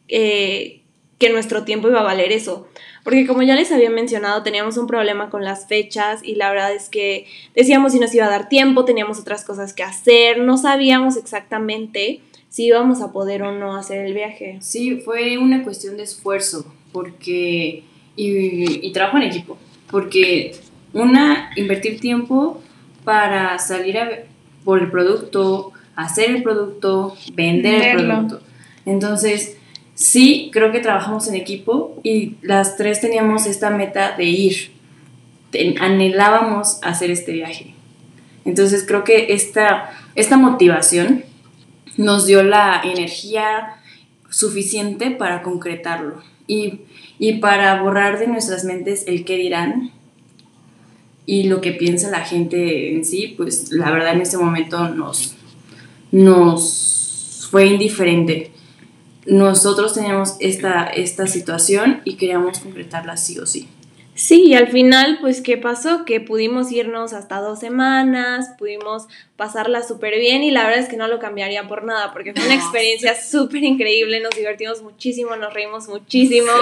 eh, 0.08 0.79
que 1.20 1.30
nuestro 1.30 1.64
tiempo 1.64 1.88
iba 1.88 2.00
a 2.00 2.02
valer 2.02 2.32
eso. 2.32 2.66
Porque 3.04 3.26
como 3.26 3.42
ya 3.42 3.54
les 3.54 3.70
había 3.70 3.90
mencionado, 3.90 4.42
teníamos 4.42 4.78
un 4.78 4.86
problema 4.86 5.28
con 5.28 5.44
las 5.44 5.68
fechas 5.68 6.20
y 6.24 6.34
la 6.34 6.50
verdad 6.50 6.72
es 6.74 6.88
que 6.88 7.26
decíamos 7.54 7.92
si 7.92 8.00
nos 8.00 8.12
iba 8.14 8.24
a 8.24 8.30
dar 8.30 8.48
tiempo, 8.48 8.86
teníamos 8.86 9.20
otras 9.20 9.44
cosas 9.44 9.74
que 9.74 9.82
hacer, 9.82 10.38
no 10.38 10.56
sabíamos 10.56 11.18
exactamente 11.18 12.22
si 12.48 12.64
íbamos 12.64 13.02
a 13.02 13.12
poder 13.12 13.42
o 13.42 13.52
no 13.52 13.76
hacer 13.76 14.04
el 14.04 14.14
viaje. 14.14 14.56
Sí, 14.60 14.96
fue 15.04 15.36
una 15.36 15.62
cuestión 15.62 15.98
de 15.98 16.04
esfuerzo, 16.04 16.64
porque, 16.90 17.84
y, 18.16 18.86
y 18.86 18.92
trabajo 18.92 19.18
en 19.18 19.24
equipo, 19.24 19.58
porque 19.90 20.56
una, 20.94 21.50
invertir 21.54 22.00
tiempo 22.00 22.62
para 23.04 23.58
salir 23.58 23.98
a, 23.98 24.08
por 24.64 24.80
el 24.80 24.90
producto, 24.90 25.72
hacer 25.96 26.30
el 26.30 26.42
producto, 26.42 27.14
vender 27.34 27.98
el 27.98 28.06
producto. 28.06 28.40
Entonces, 28.86 29.58
sí 29.94 30.50
creo 30.52 30.73
que 30.73 30.80
trabajamos 30.80 31.28
en 31.28 31.35
equipo 31.35 32.00
y 32.02 32.35
las 32.42 32.76
tres 32.76 33.00
teníamos 33.00 33.47
esta 33.47 33.70
meta 33.70 34.16
de 34.16 34.25
ir. 34.25 34.73
Anhelábamos 35.80 36.78
hacer 36.82 37.11
este 37.11 37.32
viaje. 37.32 37.75
Entonces 38.44 38.85
creo 38.87 39.04
que 39.04 39.32
esta, 39.32 39.90
esta 40.14 40.37
motivación 40.37 41.25
nos 41.97 42.26
dio 42.26 42.42
la 42.42 42.80
energía 42.82 43.76
suficiente 44.30 45.11
para 45.11 45.42
concretarlo 45.42 46.23
y, 46.47 46.80
y 47.18 47.35
para 47.35 47.82
borrar 47.82 48.18
de 48.18 48.28
nuestras 48.28 48.64
mentes 48.64 49.04
el 49.06 49.25
qué 49.25 49.37
dirán 49.37 49.92
y 51.26 51.44
lo 51.44 51.61
que 51.61 51.73
piensa 51.73 52.11
la 52.11 52.25
gente 52.25 52.92
en 52.94 53.04
sí, 53.04 53.35
pues 53.37 53.70
la 53.70 53.90
verdad 53.92 54.14
en 54.14 54.23
ese 54.23 54.37
momento 54.37 54.88
nos, 54.88 55.37
nos 56.11 57.47
fue 57.50 57.66
indiferente. 57.66 58.50
Nosotros 59.26 59.94
teníamos 59.94 60.36
esta, 60.40 60.84
esta 60.84 61.26
situación 61.26 62.00
y 62.04 62.16
queríamos 62.16 62.58
concretarla 62.58 63.16
sí 63.16 63.38
o 63.38 63.46
sí. 63.46 63.68
Sí, 64.20 64.48
y 64.48 64.54
al 64.54 64.68
final, 64.68 65.16
pues, 65.22 65.40
¿qué 65.40 65.56
pasó? 65.56 66.04
Que 66.04 66.20
pudimos 66.20 66.70
irnos 66.72 67.14
hasta 67.14 67.40
dos 67.40 67.58
semanas, 67.58 68.50
pudimos 68.58 69.06
pasarla 69.36 69.82
súper 69.82 70.18
bien 70.18 70.42
y 70.42 70.50
la 70.50 70.64
verdad 70.64 70.80
es 70.80 70.90
que 70.90 70.98
no 70.98 71.08
lo 71.08 71.18
cambiaría 71.18 71.66
por 71.66 71.84
nada, 71.84 72.12
porque 72.12 72.34
fue 72.34 72.44
una 72.44 72.54
experiencia 72.54 73.14
súper 73.18 73.64
increíble, 73.64 74.20
nos 74.20 74.36
divertimos 74.36 74.82
muchísimo, 74.82 75.36
nos 75.36 75.54
reímos 75.54 75.88
muchísimo, 75.88 76.52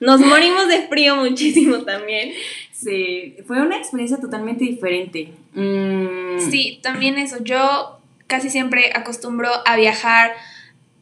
nos 0.00 0.20
morimos 0.22 0.66
de 0.66 0.88
frío 0.88 1.14
muchísimo 1.14 1.84
también. 1.84 2.32
Sí, 2.72 3.36
fue 3.46 3.60
una 3.60 3.76
experiencia 3.76 4.18
totalmente 4.18 4.64
diferente. 4.64 5.32
Mm, 5.52 6.40
Sí, 6.50 6.80
también 6.82 7.16
eso. 7.18 7.36
Yo 7.44 8.00
casi 8.26 8.50
siempre 8.50 8.90
acostumbro 8.92 9.50
a 9.64 9.76
viajar, 9.76 10.32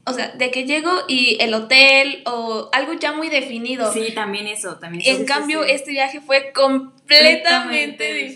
o 0.04 0.12
sea, 0.12 0.28
de 0.30 0.50
que 0.50 0.64
llego 0.64 0.90
y 1.09 1.37
el 1.40 1.54
hotel 1.54 2.23
o 2.26 2.68
algo 2.73 2.92
ya 2.94 3.12
muy 3.12 3.28
definido. 3.28 3.92
Sí, 3.92 4.12
también 4.14 4.47
eso, 4.49 4.76
también 4.76 5.02
En 5.06 5.16
eso. 5.23 5.26
cambio, 5.26 5.62
Sí, 5.62 5.68
sí. 5.68 5.75
este 5.76 5.90
viaje 5.92 6.21
fue 6.21 6.52
completamente 6.52 8.12
diferente. 8.14 8.28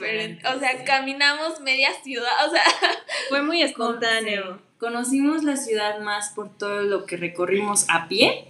diferente, 0.42 0.48
O 0.48 0.58
sea, 0.60 0.72
sí. 0.78 0.84
caminamos 0.84 1.60
media 1.60 1.90
ciudad, 2.04 2.30
o 2.46 2.50
sea, 2.50 2.62
Fue 3.28 3.42
muy 3.42 3.62
espontáneo. 3.62 4.58
Conocimos 4.78 5.42
la 5.42 5.56
ciudad 5.56 6.00
más 6.00 6.30
por 6.30 6.50
todo 6.56 6.82
lo 6.82 7.06
que 7.06 7.16
recorrimos 7.16 7.86
a 7.88 8.08
pie, 8.08 8.44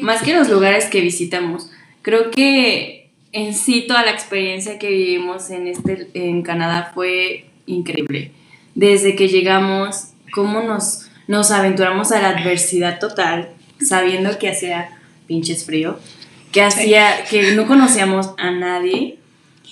más 0.00 0.22
que 0.22 0.34
los 0.34 0.48
lugares 0.48 0.86
que 0.86 1.00
visitamos. 1.00 1.70
Creo 2.02 2.30
que 2.30 3.08
en 3.32 3.54
sí 3.54 3.82
toda 3.86 4.04
la 4.04 4.10
experiencia 4.10 4.78
que 4.78 4.88
vivimos 4.88 5.50
en, 5.50 5.68
este, 5.68 6.08
en 6.14 6.42
Canadá 6.42 6.90
fue 6.92 7.46
increíble. 7.66 8.32
Desde 8.74 9.14
que 9.16 9.28
llegamos, 9.28 10.08
cómo 10.32 10.62
nos, 10.62 11.09
nos 11.30 11.52
aventuramos 11.52 12.10
a 12.10 12.20
la 12.20 12.30
adversidad 12.30 12.98
total, 12.98 13.50
sabiendo 13.80 14.36
que 14.40 14.48
hacía 14.48 14.98
pinches 15.28 15.64
frío, 15.64 15.96
que 16.50 16.60
hacía, 16.60 17.22
que 17.30 17.54
no 17.54 17.68
conocíamos 17.68 18.34
a 18.36 18.50
nadie 18.50 19.16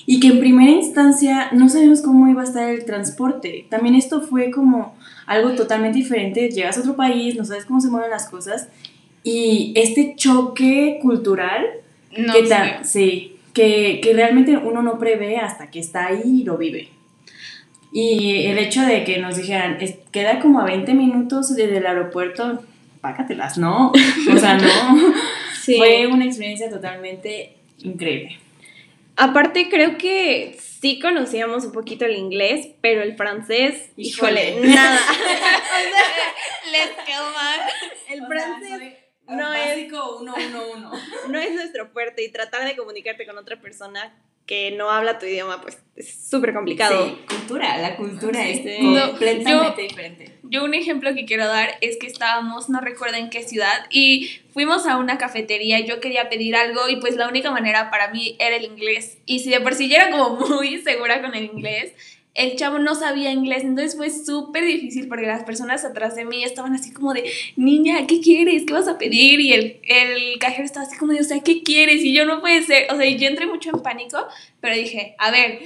y 0.06 0.20
que 0.20 0.28
en 0.28 0.38
primera 0.38 0.70
instancia 0.70 1.48
no 1.50 1.68
sabíamos 1.68 2.00
cómo 2.00 2.28
iba 2.28 2.42
a 2.42 2.44
estar 2.44 2.68
el 2.68 2.84
transporte. 2.84 3.66
También 3.70 3.96
esto 3.96 4.20
fue 4.20 4.52
como 4.52 4.96
algo 5.26 5.50
totalmente 5.56 5.98
diferente. 5.98 6.48
Llegas 6.48 6.76
a 6.78 6.80
otro 6.82 6.94
país, 6.94 7.34
no 7.34 7.44
sabes 7.44 7.64
cómo 7.64 7.80
se 7.80 7.88
mueven 7.88 8.10
las 8.10 8.28
cosas 8.28 8.68
y 9.24 9.72
este 9.74 10.14
choque 10.14 11.00
cultural 11.02 11.66
no 12.16 12.34
que 12.34 12.48
sí, 12.84 13.36
que, 13.52 14.00
que 14.00 14.12
realmente 14.12 14.56
uno 14.56 14.80
no 14.80 15.00
prevé 15.00 15.38
hasta 15.38 15.72
que 15.72 15.80
está 15.80 16.06
ahí 16.06 16.22
y 16.24 16.44
lo 16.44 16.56
vive. 16.56 16.88
Y 17.92 18.46
el 18.46 18.58
hecho 18.58 18.82
de 18.82 19.04
que 19.04 19.18
nos 19.18 19.36
dijeran, 19.36 19.78
"Es- 19.80 19.96
queda 20.12 20.40
como 20.40 20.60
a 20.60 20.64
20 20.64 20.94
minutos 20.94 21.54
desde 21.56 21.78
el 21.78 21.86
aeropuerto, 21.86 22.62
págatelas, 23.00 23.56
¿no? 23.58 23.92
O 23.92 24.36
sea, 24.38 24.56
no. 24.58 24.68
Sí. 25.62 25.76
Fue 25.76 26.06
una 26.06 26.24
experiencia 26.24 26.70
totalmente 26.70 27.54
increíble. 27.80 28.38
Aparte, 29.16 29.68
creo 29.68 29.98
que 29.98 30.56
sí 30.58 30.98
conocíamos 30.98 31.64
un 31.66 31.72
poquito 31.72 32.06
el 32.06 32.16
inglés, 32.16 32.68
pero 32.80 33.02
el 33.02 33.16
francés, 33.16 33.90
híjole, 33.98 34.50
Híjole. 34.52 34.68
nada. 34.68 34.98
Les 36.72 36.88
quedó 37.06 37.30
mal. 37.34 37.60
El 38.08 38.26
francés 38.26 38.94
no 39.28 39.52
es- 39.52 39.74
111. 39.74 41.28
no 41.28 41.38
es 41.38 41.52
nuestro 41.52 41.88
fuerte 41.88 42.24
y 42.24 42.32
tratar 42.32 42.64
de 42.66 42.74
comunicarte 42.76 43.26
con 43.26 43.36
otra 43.36 43.60
persona 43.60 44.14
que 44.48 44.72
no 44.72 44.90
habla 44.90 45.18
tu 45.18 45.26
idioma, 45.26 45.60
pues 45.60 45.78
es 45.94 46.28
súper 46.28 46.54
complicado. 46.54 47.06
Sí, 47.06 47.18
cultura, 47.28 47.76
la 47.78 47.96
cultura 47.96 48.42
Sí, 48.42 48.62
es 48.64 48.78
completamente 48.80 49.50
yo- 49.50 49.74
diferente. 49.82 50.32
Yo 50.50 50.64
un 50.64 50.72
ejemplo 50.72 51.14
que 51.14 51.26
quiero 51.26 51.46
dar 51.46 51.68
es 51.82 51.98
que 51.98 52.06
estábamos, 52.06 52.70
no 52.70 52.80
recuerdo 52.80 53.16
en 53.16 53.28
qué 53.28 53.42
ciudad, 53.42 53.84
y 53.90 54.40
fuimos 54.54 54.86
a 54.86 54.96
una 54.96 55.18
cafetería, 55.18 55.80
yo 55.80 56.00
quería 56.00 56.30
pedir 56.30 56.56
algo 56.56 56.88
y 56.88 56.96
pues 56.96 57.16
la 57.16 57.28
única 57.28 57.50
manera 57.50 57.90
para 57.90 58.08
mí 58.10 58.34
era 58.40 58.56
el 58.56 58.64
inglés. 58.64 59.18
Y 59.26 59.40
si 59.40 59.50
de 59.50 59.60
por 59.60 59.74
sí 59.74 59.90
yo 59.90 59.96
era 59.96 60.10
como 60.10 60.36
muy 60.48 60.78
segura 60.78 61.20
con 61.20 61.34
el 61.34 61.44
inglés, 61.44 61.92
el 62.34 62.54
chavo 62.56 62.78
no 62.78 62.94
sabía 62.94 63.32
inglés, 63.32 63.64
entonces 63.64 63.96
fue 63.96 64.10
súper 64.10 64.64
difícil 64.64 65.08
porque 65.08 65.26
las 65.26 65.42
personas 65.42 65.84
atrás 65.84 66.14
de 66.14 66.24
mí 66.24 66.44
estaban 66.44 66.72
así 66.72 66.92
como 66.92 67.12
de, 67.12 67.28
niña, 67.56 68.06
¿qué 68.06 68.20
quieres? 68.20 68.64
¿Qué 68.64 68.72
vas 68.72 68.86
a 68.86 68.96
pedir? 68.96 69.40
Y 69.40 69.52
el, 69.52 69.80
el 69.82 70.38
cajero 70.38 70.64
estaba 70.64 70.86
así 70.86 70.96
como 70.96 71.12
de, 71.12 71.20
o 71.20 71.24
sea, 71.24 71.40
¿qué 71.40 71.64
quieres? 71.64 72.02
Y 72.04 72.14
yo 72.14 72.26
no 72.26 72.40
puede 72.40 72.62
ser, 72.62 72.92
o 72.92 72.96
sea, 72.96 73.08
yo 73.08 73.26
entré 73.26 73.46
mucho 73.46 73.70
en 73.70 73.82
pánico, 73.82 74.24
pero 74.60 74.76
dije, 74.76 75.16
a 75.18 75.32
ver, 75.32 75.60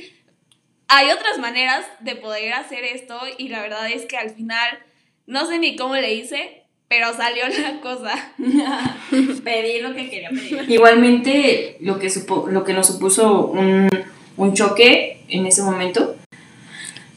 hay 0.88 1.10
otras 1.10 1.38
maneras 1.38 1.84
de 2.00 2.16
poder 2.16 2.54
hacer 2.54 2.84
esto 2.84 3.18
y 3.36 3.48
la 3.48 3.60
verdad 3.60 3.90
es 3.90 4.06
que 4.06 4.16
al 4.16 4.30
final 4.30 4.78
no 5.26 5.46
sé 5.46 5.58
ni 5.58 5.76
cómo 5.76 5.96
le 5.96 6.14
hice, 6.14 6.62
pero 6.88 7.14
salió 7.14 7.44
la 7.48 7.80
cosa. 7.80 8.32
Pedí 9.44 9.80
lo 9.80 9.94
que 9.94 10.08
quería 10.08 10.30
pedir. 10.30 10.70
Igualmente, 10.70 11.76
lo 11.80 11.98
que, 11.98 12.08
supo, 12.08 12.46
lo 12.50 12.64
que 12.64 12.72
nos 12.72 12.86
supuso 12.86 13.46
un, 13.46 13.88
un 14.36 14.54
choque 14.54 15.20
en 15.28 15.46
ese 15.46 15.62
momento 15.62 16.16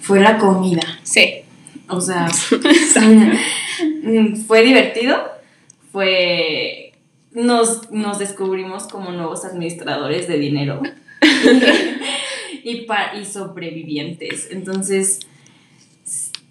fue 0.06 0.20
la 0.20 0.38
comida. 0.38 0.82
Sí. 1.04 1.42
O 1.90 2.00
sea, 2.02 2.28
mm, 4.04 4.36
fue 4.48 4.64
divertido, 4.64 5.24
fue... 5.92 6.82
Nos, 7.32 7.92
nos 7.92 8.18
descubrimos 8.18 8.88
como 8.88 9.12
nuevos 9.12 9.44
administradores 9.44 10.26
de 10.30 10.38
dinero 10.40 10.82
y, 12.64 12.82
pa- 12.84 13.12
y 13.20 13.26
sobrevivientes. 13.26 14.48
Entonces, 14.52 15.20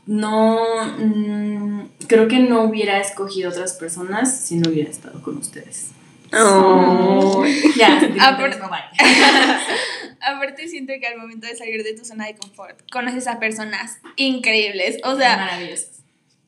no... 0.07 0.59
mm, 0.99 1.81
creo 2.07 2.29
que 2.29 2.39
no 2.41 2.65
hubiera 2.65 3.01
escogido 3.01 3.51
otras 3.51 3.73
personas 3.75 4.39
si 4.41 4.57
no 4.57 4.69
hubiera 4.71 4.91
estado 4.91 5.23
con 5.23 5.39
ustedes. 5.39 5.93
Oh. 6.37 7.45
Ya, 7.77 8.01
Ah, 8.21 8.37
por- 8.39 8.59
no 8.59 8.69
vale. 8.69 8.85
Aparte 10.25 10.69
siento 10.69 10.93
que 11.01 11.07
al 11.07 11.19
momento 11.19 11.47
de 11.47 11.57
salir 11.57 11.83
de 11.83 11.95
tu 11.95 12.05
zona 12.05 12.27
de 12.27 12.37
confort, 12.37 12.81
conoces 12.91 13.27
a 13.27 13.39
personas 13.39 13.99
increíbles. 14.17 14.99
O 15.05 15.17
sea, 15.17 15.37
maravilloso. 15.37 15.87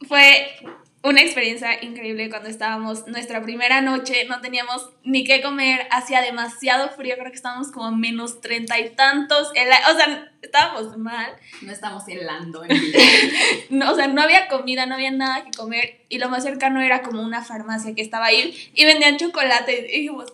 fue 0.09 0.49
una 1.07 1.21
experiencia 1.21 1.85
increíble 1.85 2.29
cuando 2.29 2.49
estábamos 2.49 3.07
nuestra 3.07 3.41
primera 3.41 3.81
noche, 3.81 4.25
no 4.29 4.41
teníamos 4.41 4.91
ni 5.05 5.23
qué 5.23 5.41
comer, 5.41 5.87
hacía 5.91 6.21
demasiado 6.21 6.89
frío, 6.91 7.15
creo 7.17 7.31
que 7.31 7.37
estábamos 7.37 7.71
como 7.71 7.87
a 7.87 7.91
menos 7.93 8.41
treinta 8.41 8.81
y 8.81 8.91
tantos, 8.91 9.51
o 9.51 9.53
sea, 9.53 10.33
estábamos 10.43 10.97
mal. 10.99 11.33
No 11.63 11.73
estamos 11.73 12.07
helando 12.09 12.65
en 12.65 12.71
no, 13.71 13.93
o 13.93 13.95
sea, 13.95 14.09
no 14.09 14.21
había 14.21 14.49
comida, 14.49 14.87
no 14.87 14.95
había 14.95 15.13
nada 15.13 15.45
que 15.45 15.57
comer 15.57 16.01
y 16.09 16.19
lo 16.19 16.29
más 16.29 16.43
cercano 16.43 16.81
era 16.81 17.03
como 17.03 17.23
una 17.23 17.45
farmacia 17.45 17.95
que 17.95 18.03
estaba 18.03 18.27
ahí 18.27 18.71
y 18.75 18.85
vendían 18.85 19.17
chocolate 19.17 19.87
y 19.89 20.01
dijimos, 20.01 20.33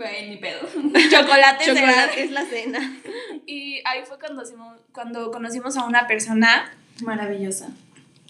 Güey, 0.00 0.30
ni 0.30 0.36
pedo. 0.38 0.60
chocolate, 1.10 1.64
será?". 1.64 1.80
Chocolate 1.80 2.22
es 2.24 2.30
la 2.30 2.44
cena. 2.46 3.00
Y 3.46 3.82
ahí 3.84 4.00
fue 4.06 4.18
cuando, 4.18 4.42
conocimos- 4.42 4.78
cuando 4.92 5.30
conocimos 5.30 5.76
a 5.76 5.84
una 5.84 6.06
persona, 6.06 6.72
Maravillosa. 7.02 7.68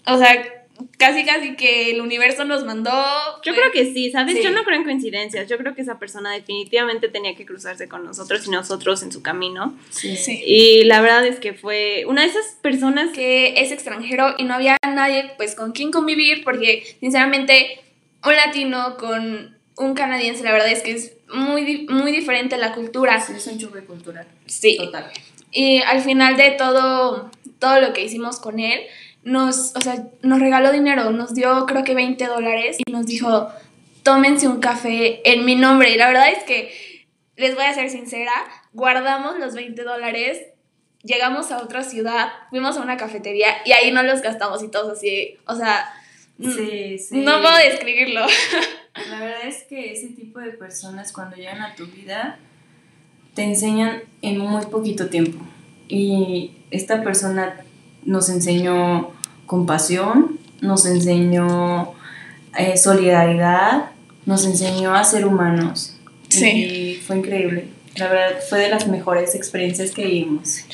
o 0.05 0.17
sea, 0.17 0.43
casi 0.97 1.23
casi 1.23 1.55
que 1.55 1.91
el 1.91 2.01
universo 2.01 2.43
nos 2.43 2.65
mandó. 2.65 2.91
Yo 2.91 3.53
pues, 3.53 3.55
creo 3.55 3.71
que 3.71 3.93
sí, 3.93 4.11
¿sabes? 4.11 4.35
Sí. 4.35 4.43
Yo 4.43 4.51
no 4.51 4.63
creo 4.65 4.77
en 4.79 4.83
coincidencias. 4.83 5.47
Yo 5.47 5.57
creo 5.57 5.73
que 5.75 5.81
esa 5.81 5.97
persona 5.97 6.33
definitivamente 6.33 7.07
tenía 7.07 7.35
que 7.35 7.45
cruzarse 7.45 7.87
con 7.87 8.03
nosotros 8.03 8.45
y 8.47 8.49
nosotros 8.49 9.01
en 9.03 9.11
su 9.13 9.21
camino. 9.21 9.77
Sí. 9.91 10.17
Sí. 10.17 10.41
Y 10.45 10.83
la 10.85 10.99
verdad 10.99 11.25
es 11.25 11.39
que 11.39 11.53
fue 11.53 12.03
una 12.07 12.23
de 12.23 12.27
esas 12.29 12.45
personas 12.61 13.11
que... 13.11 13.53
que 13.55 13.61
es 13.61 13.71
extranjero 13.71 14.35
y 14.37 14.43
no 14.43 14.55
había 14.55 14.75
nadie 14.85 15.31
pues 15.37 15.55
con 15.55 15.71
quien 15.71 15.91
convivir 15.91 16.43
porque 16.43 16.97
sinceramente 16.99 17.79
un 18.25 18.35
latino 18.35 18.97
con 18.97 19.60
un 19.77 19.93
canadiense 19.93 20.43
la 20.43 20.51
verdad 20.51 20.69
es 20.69 20.81
que 20.81 20.91
es 20.91 21.13
muy, 21.33 21.87
muy 21.89 22.11
diferente 22.11 22.57
la 22.57 22.73
cultura. 22.73 23.19
Sí, 23.21 23.33
es 23.35 23.47
un 23.47 23.57
choque 23.57 23.81
cultural. 23.85 24.27
Sí. 24.45 24.77
Total. 24.77 25.11
Y 25.51 25.81
al 25.81 26.01
final 26.01 26.37
de 26.37 26.51
todo, 26.51 27.31
todo 27.59 27.81
lo 27.81 27.93
que 27.93 28.03
hicimos 28.03 28.39
con 28.39 28.59
él, 28.59 28.81
nos, 29.23 29.75
o 29.75 29.81
sea, 29.81 30.03
nos 30.21 30.39
regaló 30.39 30.71
dinero, 30.71 31.11
nos 31.11 31.33
dio 31.33 31.65
creo 31.65 31.83
que 31.83 31.93
20 31.93 32.25
dólares 32.25 32.77
y 32.85 32.91
nos 32.91 33.05
dijo, 33.05 33.49
tómense 34.03 34.47
un 34.47 34.59
café 34.59 35.21
en 35.31 35.45
mi 35.45 35.55
nombre. 35.55 35.91
Y 35.91 35.97
la 35.97 36.07
verdad 36.07 36.29
es 36.29 36.43
que, 36.43 36.71
les 37.37 37.55
voy 37.55 37.65
a 37.65 37.73
ser 37.73 37.89
sincera, 37.89 38.31
guardamos 38.73 39.39
los 39.39 39.55
20 39.55 39.83
dólares, 39.83 40.39
llegamos 41.01 41.51
a 41.51 41.57
otra 41.57 41.83
ciudad, 41.83 42.29
fuimos 42.51 42.77
a 42.77 42.81
una 42.81 42.97
cafetería 42.97 43.47
y 43.65 43.71
ahí 43.71 43.91
no 43.91 44.03
los 44.03 44.21
gastamos 44.21 44.61
y 44.63 44.69
todos 44.69 44.97
así, 44.97 45.37
o 45.47 45.55
sea, 45.55 45.91
Sí, 46.41 46.97
sí. 46.97 47.21
no 47.21 47.41
puedo 47.41 47.55
describirlo. 47.57 48.21
La 49.09 49.19
verdad 49.19 49.47
es 49.47 49.63
que 49.63 49.93
ese 49.93 50.07
tipo 50.07 50.39
de 50.39 50.51
personas 50.51 51.13
cuando 51.13 51.37
llegan 51.37 51.61
a 51.61 51.75
tu 51.75 51.85
vida 51.87 52.39
te 53.33 53.43
enseñan 53.43 54.03
en 54.21 54.37
muy 54.39 54.65
poquito 54.65 55.07
tiempo. 55.07 55.43
Y 55.87 56.51
esta 56.71 57.03
persona 57.03 57.63
nos 58.03 58.29
enseñó 58.29 59.11
compasión, 59.45 60.39
nos 60.61 60.85
enseñó 60.85 61.93
eh, 62.57 62.77
solidaridad, 62.77 63.91
nos 64.25 64.45
enseñó 64.45 64.93
a 64.95 65.03
ser 65.03 65.25
humanos. 65.25 65.97
Sí. 66.29 66.49
Y 66.49 66.95
fue 66.95 67.17
increíble. 67.17 67.67
La 67.95 68.07
verdad 68.07 68.39
fue 68.49 68.59
de 68.59 68.69
las 68.69 68.87
mejores 68.87 69.35
experiencias 69.35 69.91
que 69.91 70.05
vivimos. 70.05 70.65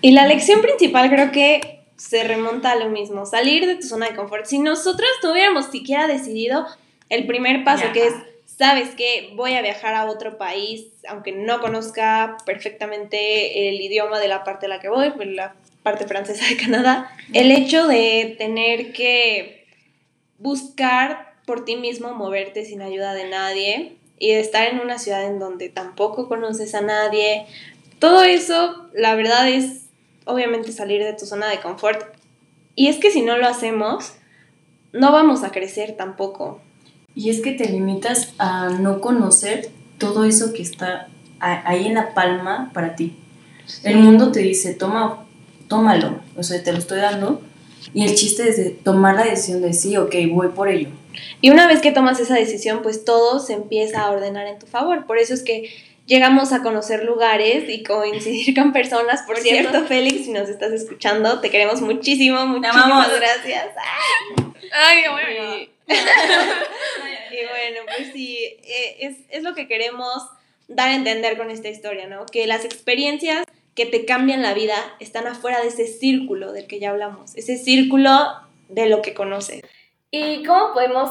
Y 0.00 0.12
la 0.12 0.26
lección 0.26 0.62
principal 0.62 1.10
creo 1.10 1.32
que 1.32 1.77
se 1.98 2.22
remonta 2.24 2.70
a 2.70 2.76
lo 2.76 2.88
mismo, 2.88 3.26
salir 3.26 3.66
de 3.66 3.74
tu 3.74 3.82
zona 3.82 4.08
de 4.08 4.16
confort. 4.16 4.46
Si 4.46 4.58
nosotros 4.58 5.08
tuviéramos 5.20 5.66
siquiera 5.66 6.06
decidido 6.06 6.64
el 7.10 7.26
primer 7.26 7.64
paso, 7.64 7.84
que 7.92 8.06
es, 8.06 8.14
sabes 8.46 8.90
que 8.90 9.32
voy 9.34 9.54
a 9.54 9.62
viajar 9.62 9.94
a 9.94 10.06
otro 10.06 10.38
país, 10.38 10.86
aunque 11.08 11.32
no 11.32 11.60
conozca 11.60 12.36
perfectamente 12.46 13.68
el 13.68 13.80
idioma 13.80 14.20
de 14.20 14.28
la 14.28 14.44
parte 14.44 14.66
a 14.66 14.68
la 14.68 14.78
que 14.78 14.88
voy, 14.88 15.10
pues 15.10 15.28
la 15.28 15.54
parte 15.82 16.06
francesa 16.06 16.46
de 16.46 16.56
Canadá, 16.56 17.10
el 17.32 17.50
hecho 17.50 17.88
de 17.88 18.36
tener 18.38 18.92
que 18.92 19.66
buscar 20.38 21.34
por 21.46 21.64
ti 21.64 21.76
mismo 21.76 22.14
moverte 22.14 22.64
sin 22.64 22.80
ayuda 22.80 23.14
de 23.14 23.28
nadie 23.28 23.96
y 24.20 24.32
de 24.32 24.40
estar 24.40 24.68
en 24.68 24.80
una 24.80 24.98
ciudad 24.98 25.24
en 25.24 25.40
donde 25.40 25.68
tampoco 25.68 26.28
conoces 26.28 26.74
a 26.74 26.80
nadie, 26.80 27.46
todo 27.98 28.22
eso, 28.22 28.88
la 28.92 29.16
verdad 29.16 29.48
es 29.48 29.87
obviamente 30.28 30.70
salir 30.72 31.02
de 31.02 31.14
tu 31.14 31.26
zona 31.26 31.48
de 31.48 31.60
confort. 31.60 32.02
Y 32.74 32.86
es 32.86 32.98
que 32.98 33.10
si 33.10 33.22
no 33.22 33.36
lo 33.36 33.48
hacemos, 33.48 34.12
no 34.92 35.10
vamos 35.10 35.42
a 35.42 35.50
crecer 35.50 35.96
tampoco. 35.96 36.60
Y 37.14 37.30
es 37.30 37.40
que 37.40 37.52
te 37.52 37.68
limitas 37.68 38.34
a 38.38 38.68
no 38.68 39.00
conocer 39.00 39.70
todo 39.98 40.24
eso 40.24 40.52
que 40.52 40.62
está 40.62 41.08
ahí 41.40 41.86
en 41.86 41.94
la 41.94 42.14
palma 42.14 42.70
para 42.72 42.94
ti. 42.94 43.16
El 43.82 43.96
mundo 43.96 44.30
te 44.30 44.40
dice, 44.40 44.74
toma, 44.74 45.26
tómalo, 45.66 46.20
o 46.36 46.42
sea, 46.42 46.62
te 46.62 46.72
lo 46.72 46.78
estoy 46.78 47.00
dando. 47.00 47.42
Y 47.94 48.04
el 48.04 48.14
chiste 48.14 48.48
es 48.48 48.82
tomar 48.82 49.16
la 49.16 49.24
decisión 49.24 49.62
de 49.62 49.72
sí, 49.72 49.96
ok, 49.96 50.14
voy 50.30 50.48
por 50.48 50.68
ello. 50.68 50.90
Y 51.40 51.50
una 51.50 51.66
vez 51.66 51.80
que 51.80 51.90
tomas 51.90 52.20
esa 52.20 52.34
decisión, 52.34 52.82
pues 52.82 53.04
todo 53.04 53.40
se 53.40 53.54
empieza 53.54 54.02
a 54.02 54.10
ordenar 54.10 54.46
en 54.46 54.58
tu 54.58 54.66
favor. 54.66 55.06
Por 55.06 55.18
eso 55.18 55.34
es 55.34 55.42
que 55.42 55.70
llegamos 56.08 56.52
a 56.52 56.62
conocer 56.62 57.04
lugares 57.04 57.68
y 57.68 57.84
coincidir 57.84 58.54
con 58.54 58.72
personas. 58.72 59.22
Por 59.22 59.36
cierto, 59.36 59.84
Félix, 59.84 60.24
si 60.24 60.32
nos 60.32 60.48
estás 60.48 60.72
escuchando, 60.72 61.40
te 61.40 61.50
queremos 61.50 61.82
muchísimo, 61.82 62.44
muchísimas 62.46 63.14
gracias. 63.14 63.66
Ay, 64.72 65.02
bueno. 65.10 65.54
y 65.88 67.46
bueno, 67.46 67.80
pues 67.96 68.12
sí, 68.12 68.38
eh, 68.64 68.96
es, 69.00 69.16
es 69.28 69.42
lo 69.42 69.54
que 69.54 69.68
queremos 69.68 70.28
dar 70.66 70.88
a 70.88 70.94
entender 70.94 71.36
con 71.36 71.50
esta 71.50 71.68
historia, 71.68 72.06
¿no? 72.06 72.26
Que 72.26 72.46
las 72.46 72.64
experiencias 72.64 73.44
que 73.74 73.86
te 73.86 74.04
cambian 74.04 74.42
la 74.42 74.54
vida 74.54 74.76
están 75.00 75.26
afuera 75.26 75.60
de 75.60 75.68
ese 75.68 75.86
círculo 75.86 76.52
del 76.52 76.66
que 76.66 76.80
ya 76.80 76.90
hablamos, 76.90 77.36
ese 77.36 77.56
círculo 77.58 78.10
de 78.68 78.88
lo 78.88 79.02
que 79.02 79.14
conoces. 79.14 79.62
¿Y 80.10 80.42
cómo 80.44 80.72
podemos 80.72 81.10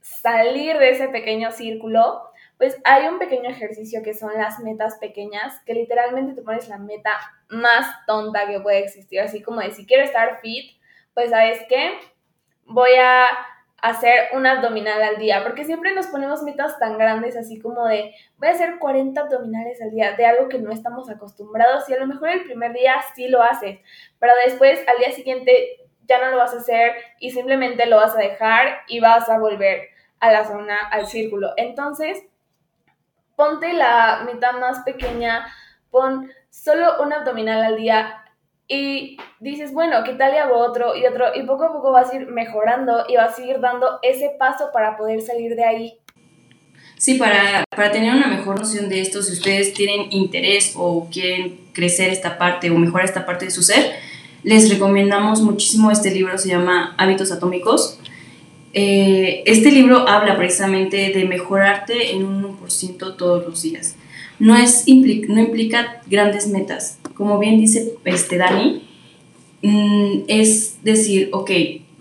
salir 0.00 0.78
de 0.78 0.90
ese 0.90 1.08
pequeño 1.08 1.52
círculo? 1.52 2.27
Pues 2.58 2.76
hay 2.84 3.06
un 3.06 3.18
pequeño 3.18 3.48
ejercicio 3.48 4.02
que 4.02 4.14
son 4.14 4.34
las 4.34 4.58
metas 4.60 4.96
pequeñas, 4.98 5.60
que 5.64 5.74
literalmente 5.74 6.34
te 6.34 6.42
pones 6.42 6.68
la 6.68 6.78
meta 6.78 7.12
más 7.48 7.86
tonta 8.06 8.46
que 8.46 8.60
puede 8.60 8.80
existir, 8.80 9.20
así 9.20 9.42
como 9.42 9.60
de 9.60 9.70
si 9.70 9.86
quiero 9.86 10.02
estar 10.02 10.40
fit, 10.40 10.76
pues 11.14 11.30
sabes 11.30 11.60
qué, 11.68 11.98
voy 12.64 12.90
a 13.00 13.28
hacer 13.80 14.28
un 14.32 14.44
abdominal 14.46 15.00
al 15.02 15.18
día, 15.18 15.42
porque 15.44 15.64
siempre 15.64 15.94
nos 15.94 16.08
ponemos 16.08 16.42
metas 16.42 16.78
tan 16.78 16.98
grandes 16.98 17.36
así 17.36 17.60
como 17.60 17.86
de 17.86 18.12
voy 18.36 18.48
a 18.48 18.52
hacer 18.52 18.78
40 18.78 19.20
abdominales 19.20 19.80
al 19.80 19.92
día, 19.92 20.12
de 20.12 20.26
algo 20.26 20.48
que 20.48 20.58
no 20.58 20.72
estamos 20.72 21.08
acostumbrados 21.08 21.88
y 21.88 21.94
a 21.94 21.98
lo 21.98 22.06
mejor 22.06 22.30
el 22.30 22.44
primer 22.44 22.72
día 22.72 22.96
sí 23.14 23.28
lo 23.28 23.42
haces, 23.42 23.78
pero 24.18 24.32
después 24.44 24.80
al 24.88 24.98
día 24.98 25.12
siguiente 25.12 25.86
ya 26.08 26.18
no 26.18 26.30
lo 26.30 26.38
vas 26.38 26.54
a 26.54 26.58
hacer 26.58 26.96
y 27.20 27.30
simplemente 27.30 27.86
lo 27.86 27.96
vas 27.96 28.16
a 28.16 28.20
dejar 28.20 28.80
y 28.88 28.98
vas 28.98 29.28
a 29.28 29.38
volver 29.38 29.88
a 30.20 30.32
la 30.32 30.44
zona, 30.44 30.88
al 30.90 31.06
círculo. 31.06 31.52
Entonces, 31.56 32.24
ponte 33.38 33.72
la 33.72 34.26
mitad 34.26 34.58
más 34.58 34.80
pequeña, 34.80 35.46
pon 35.92 36.28
solo 36.50 37.00
un 37.00 37.12
abdominal 37.12 37.62
al 37.62 37.76
día 37.76 38.24
y 38.66 39.16
dices, 39.38 39.72
bueno, 39.72 40.02
¿qué 40.04 40.14
tal 40.14 40.34
y 40.34 40.38
hago 40.38 40.58
otro 40.58 40.96
y 40.96 41.06
otro? 41.06 41.26
Y 41.36 41.44
poco 41.44 41.64
a 41.64 41.72
poco 41.72 41.92
vas 41.92 42.12
a 42.12 42.16
ir 42.16 42.26
mejorando 42.26 43.04
y 43.08 43.14
vas 43.14 43.38
a 43.38 43.44
ir 43.44 43.60
dando 43.60 44.00
ese 44.02 44.32
paso 44.40 44.70
para 44.72 44.96
poder 44.96 45.22
salir 45.22 45.54
de 45.54 45.64
ahí. 45.64 45.98
Sí, 46.96 47.14
para, 47.14 47.62
para 47.70 47.92
tener 47.92 48.12
una 48.12 48.26
mejor 48.26 48.58
noción 48.58 48.88
de 48.88 49.00
esto, 49.00 49.22
si 49.22 49.34
ustedes 49.34 49.72
tienen 49.72 50.10
interés 50.10 50.74
o 50.76 51.08
quieren 51.08 51.60
crecer 51.72 52.10
esta 52.10 52.38
parte 52.38 52.72
o 52.72 52.74
mejorar 52.74 53.04
esta 53.04 53.24
parte 53.24 53.44
de 53.44 53.50
su 53.52 53.62
ser, 53.62 54.00
les 54.42 54.68
recomendamos 54.68 55.42
muchísimo 55.42 55.92
este 55.92 56.10
libro, 56.10 56.36
se 56.38 56.48
llama 56.48 56.96
Hábitos 56.98 57.30
Atómicos. 57.30 58.00
Eh, 58.74 59.42
este 59.46 59.72
libro 59.72 60.08
habla 60.08 60.36
precisamente 60.36 61.10
de 61.10 61.24
mejorarte 61.24 62.12
en 62.12 62.24
un 62.24 62.58
1% 62.58 63.16
todos 63.16 63.46
los 63.46 63.62
días. 63.62 63.96
No, 64.38 64.56
es, 64.56 64.84
no 64.86 65.40
implica 65.40 66.02
grandes 66.06 66.46
metas, 66.48 66.98
como 67.14 67.38
bien 67.38 67.58
dice 67.58 67.94
este 68.04 68.36
Dani, 68.36 68.82
mm, 69.62 70.20
es 70.28 70.76
decir, 70.84 71.30
ok, 71.32 71.50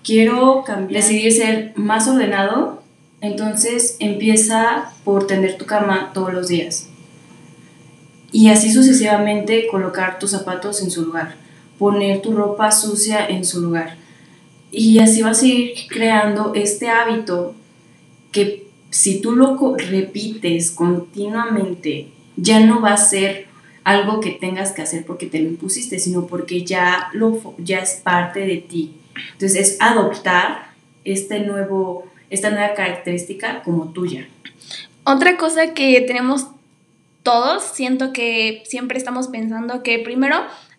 quiero 0.03 0.63
decidir 0.89 1.31
ser 1.31 1.73
más 1.75 2.07
ordenado, 2.07 2.83
entonces 3.21 3.97
empieza 3.99 4.91
por 5.03 5.25
tender 5.25 5.57
tu 5.57 5.65
cama 5.65 6.11
todos 6.13 6.31
los 6.33 6.47
días. 6.47 6.89
Y 8.31 8.49
así 8.49 8.71
sucesivamente 8.71 9.67
colocar 9.67 10.19
tus 10.19 10.31
zapatos 10.31 10.81
en 10.83 10.91
su 10.91 11.03
lugar, 11.05 11.35
poner 11.79 12.21
tu 12.21 12.33
ropa 12.33 12.71
sucia 12.71 13.25
en 13.27 13.45
su 13.45 13.61
lugar. 13.61 13.97
Y 14.71 14.99
así 14.99 15.21
vas 15.21 15.41
a 15.41 15.45
ir 15.45 15.73
creando 15.89 16.53
este 16.55 16.89
hábito 16.89 17.55
que 18.31 18.67
si 18.89 19.21
tú 19.21 19.33
lo 19.33 19.57
repites 19.77 20.71
continuamente, 20.71 22.09
ya 22.35 22.59
no 22.59 22.81
va 22.81 22.93
a 22.93 22.97
ser 22.97 23.47
algo 23.83 24.19
que 24.19 24.31
tengas 24.31 24.73
que 24.73 24.81
hacer 24.81 25.05
porque 25.05 25.27
te 25.27 25.39
lo 25.39 25.47
impusiste, 25.47 25.99
sino 25.99 26.27
porque 26.27 26.65
ya, 26.65 27.09
lo, 27.13 27.55
ya 27.57 27.79
es 27.79 28.01
parte 28.03 28.41
de 28.41 28.57
ti. 28.57 28.95
Entonces 29.33 29.55
es 29.55 29.77
adoptar 29.79 30.71
este 31.05 31.39
nuevo, 31.39 32.05
esta 32.29 32.49
nueva 32.49 32.73
característica 32.73 33.63
como 33.63 33.89
tuya. 33.93 34.27
Otra 35.03 35.37
cosa 35.37 35.73
que 35.73 36.01
tenemos 36.01 36.47
todos, 37.23 37.63
siento 37.63 38.11
que 38.11 38.63
siempre 38.65 38.97
estamos 38.97 39.29
pensando 39.29 39.83
que 39.83 39.99
primero 39.99 40.37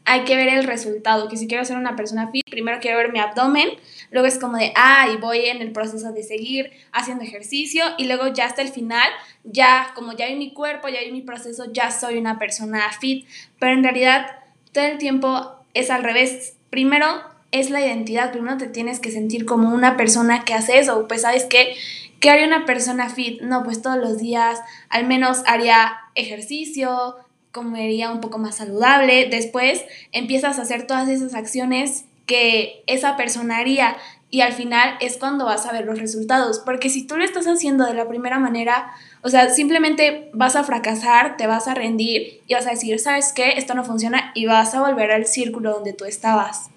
hay 0.09 0.25
que 0.25 0.37
ver 0.37 0.49
el 0.49 0.64
resultado, 0.64 1.29
que 1.29 1.37
si 1.37 1.47
quiero 1.47 1.66
ser 1.66 1.77
una 1.77 1.94
persona 1.94 2.31
fit, 2.31 2.42
primero 2.49 2.79
quiero 2.81 2.97
ver 2.97 3.12
mi 3.12 3.18
abdomen, 3.18 3.68
luego 4.11 4.27
es 4.27 4.38
como 4.38 4.57
de, 4.57 4.73
ah, 4.75 5.07
y 5.12 5.18
voy 5.18 5.44
en 5.44 5.61
el 5.61 5.71
proceso 5.71 6.12
de 6.12 6.23
seguir 6.23 6.71
haciendo 6.92 7.25
ejercicio 7.25 7.85
y 7.99 8.07
luego 8.07 8.29
ya 8.29 8.47
hasta 8.47 8.62
el 8.62 8.68
final, 8.68 9.07
ya 9.44 9.92
como 9.94 10.12
ya 10.16 10.27
vi 10.27 10.37
mi 10.37 10.55
cuerpo, 10.55 10.88
ya 10.88 11.01
vi 11.01 11.12
mi 11.12 11.21
proceso, 11.21 11.71
ya 11.73 11.90
soy 11.90 12.16
una 12.16 12.38
persona 12.38 12.90
fit, 12.99 13.27
pero 13.59 13.75
en 13.75 13.85
realidad 13.85 14.27
todo 14.73 14.87
el 14.87 14.97
tiempo 14.97 15.57
es 15.75 15.90
al 15.90 16.03
revés. 16.03 16.57
Primero 16.71 17.07
es 17.51 17.68
la 17.68 17.85
identidad, 17.85 18.33
primero 18.33 18.57
te 18.57 18.66
tienes 18.66 19.01
que 19.01 19.11
sentir 19.11 19.44
como 19.44 19.75
una 19.75 19.99
persona 19.99 20.47
que 20.47 20.55
hace 20.55 20.79
eso, 20.79 21.07
pues 21.07 21.23
sabes 21.23 21.44
qué, 21.44 21.77
¿qué 22.18 22.31
haría 22.31 22.47
una 22.47 22.64
persona 22.64 23.11
fit? 23.11 23.42
No, 23.42 23.62
pues 23.62 23.83
todos 23.83 23.99
los 23.99 24.16
días 24.16 24.59
al 24.88 25.07
menos 25.07 25.42
haría 25.47 25.99
ejercicio, 26.14 27.16
comería 27.52 28.11
un 28.11 28.20
poco 28.20 28.38
más 28.38 28.56
saludable, 28.56 29.28
después 29.30 29.84
empiezas 30.12 30.58
a 30.58 30.62
hacer 30.62 30.87
todas 30.87 31.08
esas 31.08 31.34
acciones 31.34 32.04
que 32.26 32.82
esa 32.87 33.16
persona 33.16 33.58
haría 33.58 33.96
y 34.30 34.42
al 34.42 34.52
final 34.52 34.96
es 35.00 35.16
cuando 35.16 35.46
vas 35.46 35.64
a 35.64 35.72
ver 35.72 35.87
los 35.87 35.98
resultados, 35.98 36.61
porque 36.61 36.90
si 36.90 37.06
tú 37.06 37.16
lo 37.16 37.24
estás 37.24 37.46
haciendo 37.46 37.87
de 37.87 37.94
la 37.94 38.06
primera 38.06 38.38
manera, 38.38 38.92
o 39.22 39.30
sea, 39.30 39.48
simplemente 39.48 40.30
vas 40.34 40.54
a 40.54 40.64
fracasar, 40.64 41.38
te 41.38 41.46
vas 41.46 41.66
a 41.66 41.74
rendir 41.74 42.42
y 42.46 42.54
vas 42.54 42.66
a 42.66 42.70
decir, 42.70 42.98
¿sabes 42.98 43.32
qué? 43.32 43.52
Esto 43.56 43.74
no 43.74 43.84
funciona 43.84 44.32
y 44.34 44.44
vas 44.44 44.74
a 44.74 44.82
volver 44.82 45.12
al 45.12 45.24
círculo 45.26 45.72
donde 45.72 45.94
tú 45.94 46.04
estabas. 46.04 46.70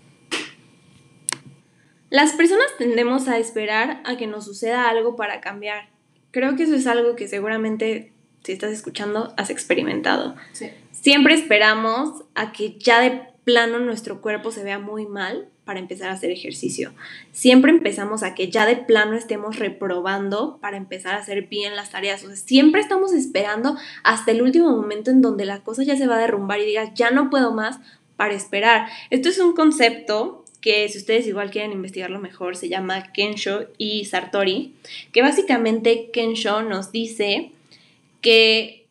Las 2.10 2.34
personas 2.34 2.67
tendemos 2.77 3.27
a 3.27 3.38
esperar 3.38 4.01
a 4.05 4.15
que 4.15 4.27
nos 4.27 4.45
suceda 4.45 4.89
algo 4.89 5.15
para 5.15 5.41
cambiar. 5.41 5.89
Creo 6.31 6.55
que 6.55 6.63
eso 6.63 6.75
es 6.75 6.88
algo 6.88 7.15
que 7.15 7.27
seguramente 7.27 8.13
si 8.43 8.51
estás 8.51 8.71
escuchando, 8.71 9.34
has 9.38 9.49
experimentado. 9.49 10.36
Siempre 10.91 11.34
esperamos 11.34 12.23
a 12.36 12.51
que 12.51 12.77
ya 12.77 13.01
de 13.01 13.21
plano 13.43 13.80
nuestro 13.80 14.21
cuerpo 14.21 14.51
se 14.51 14.63
vea 14.63 14.80
muy 14.80 15.06
mal 15.06 15.47
para 15.65 15.80
empezar 15.80 16.10
a 16.10 16.13
hacer 16.13 16.32
ejercicio. 16.32 16.93
Siempre 17.32 17.71
empezamos 17.71 18.23
a 18.23 18.34
que 18.36 18.49
ya 18.49 18.65
de 18.65 18.75
plano 18.75 19.15
estemos 19.15 19.58
reprobando 19.58 20.58
para 20.60 20.77
empezar 20.77 21.15
a 21.15 21.19
hacer 21.19 21.43
bien 21.43 21.75
las 21.75 21.91
tareas. 21.91 22.23
O 22.23 22.27
sea, 22.27 22.36
siempre 22.36 22.82
estamos 22.82 23.13
esperando 23.13 23.77
hasta 24.04 24.32
el 24.32 24.41
último 24.41 24.69
momento 24.75 25.12
en 25.12 25.21
donde 25.21 25.45
la 25.45 25.63
cosa 25.63 25.84
ya 25.84 25.95
se 25.95 26.08
va 26.08 26.17
a 26.17 26.21
derrumbar 26.21 26.60
y 26.60 26.65
digas, 26.65 26.89
ya 26.95 27.12
no 27.12 27.30
puedo 27.30 27.54
más 27.54 27.80
para 28.15 28.34
esperar. 28.34 28.88
Esto 29.10 29.30
es 29.30 29.39
un 29.39 29.54
concepto 29.54 30.43
que 30.62 30.88
si 30.89 30.97
ustedes 30.97 31.25
igual 31.25 31.49
quieren 31.49 31.71
investigarlo 31.71 32.19
mejor, 32.19 32.56
se 32.56 32.69
llama 32.69 33.12
Kensho 33.13 33.67
y 33.77 34.06
Sartori, 34.06 34.75
que 35.12 35.21
básicamente 35.21 36.12
Kensho 36.12 36.62
nos 36.62 36.91
dice 36.91 37.51
que 38.21 38.88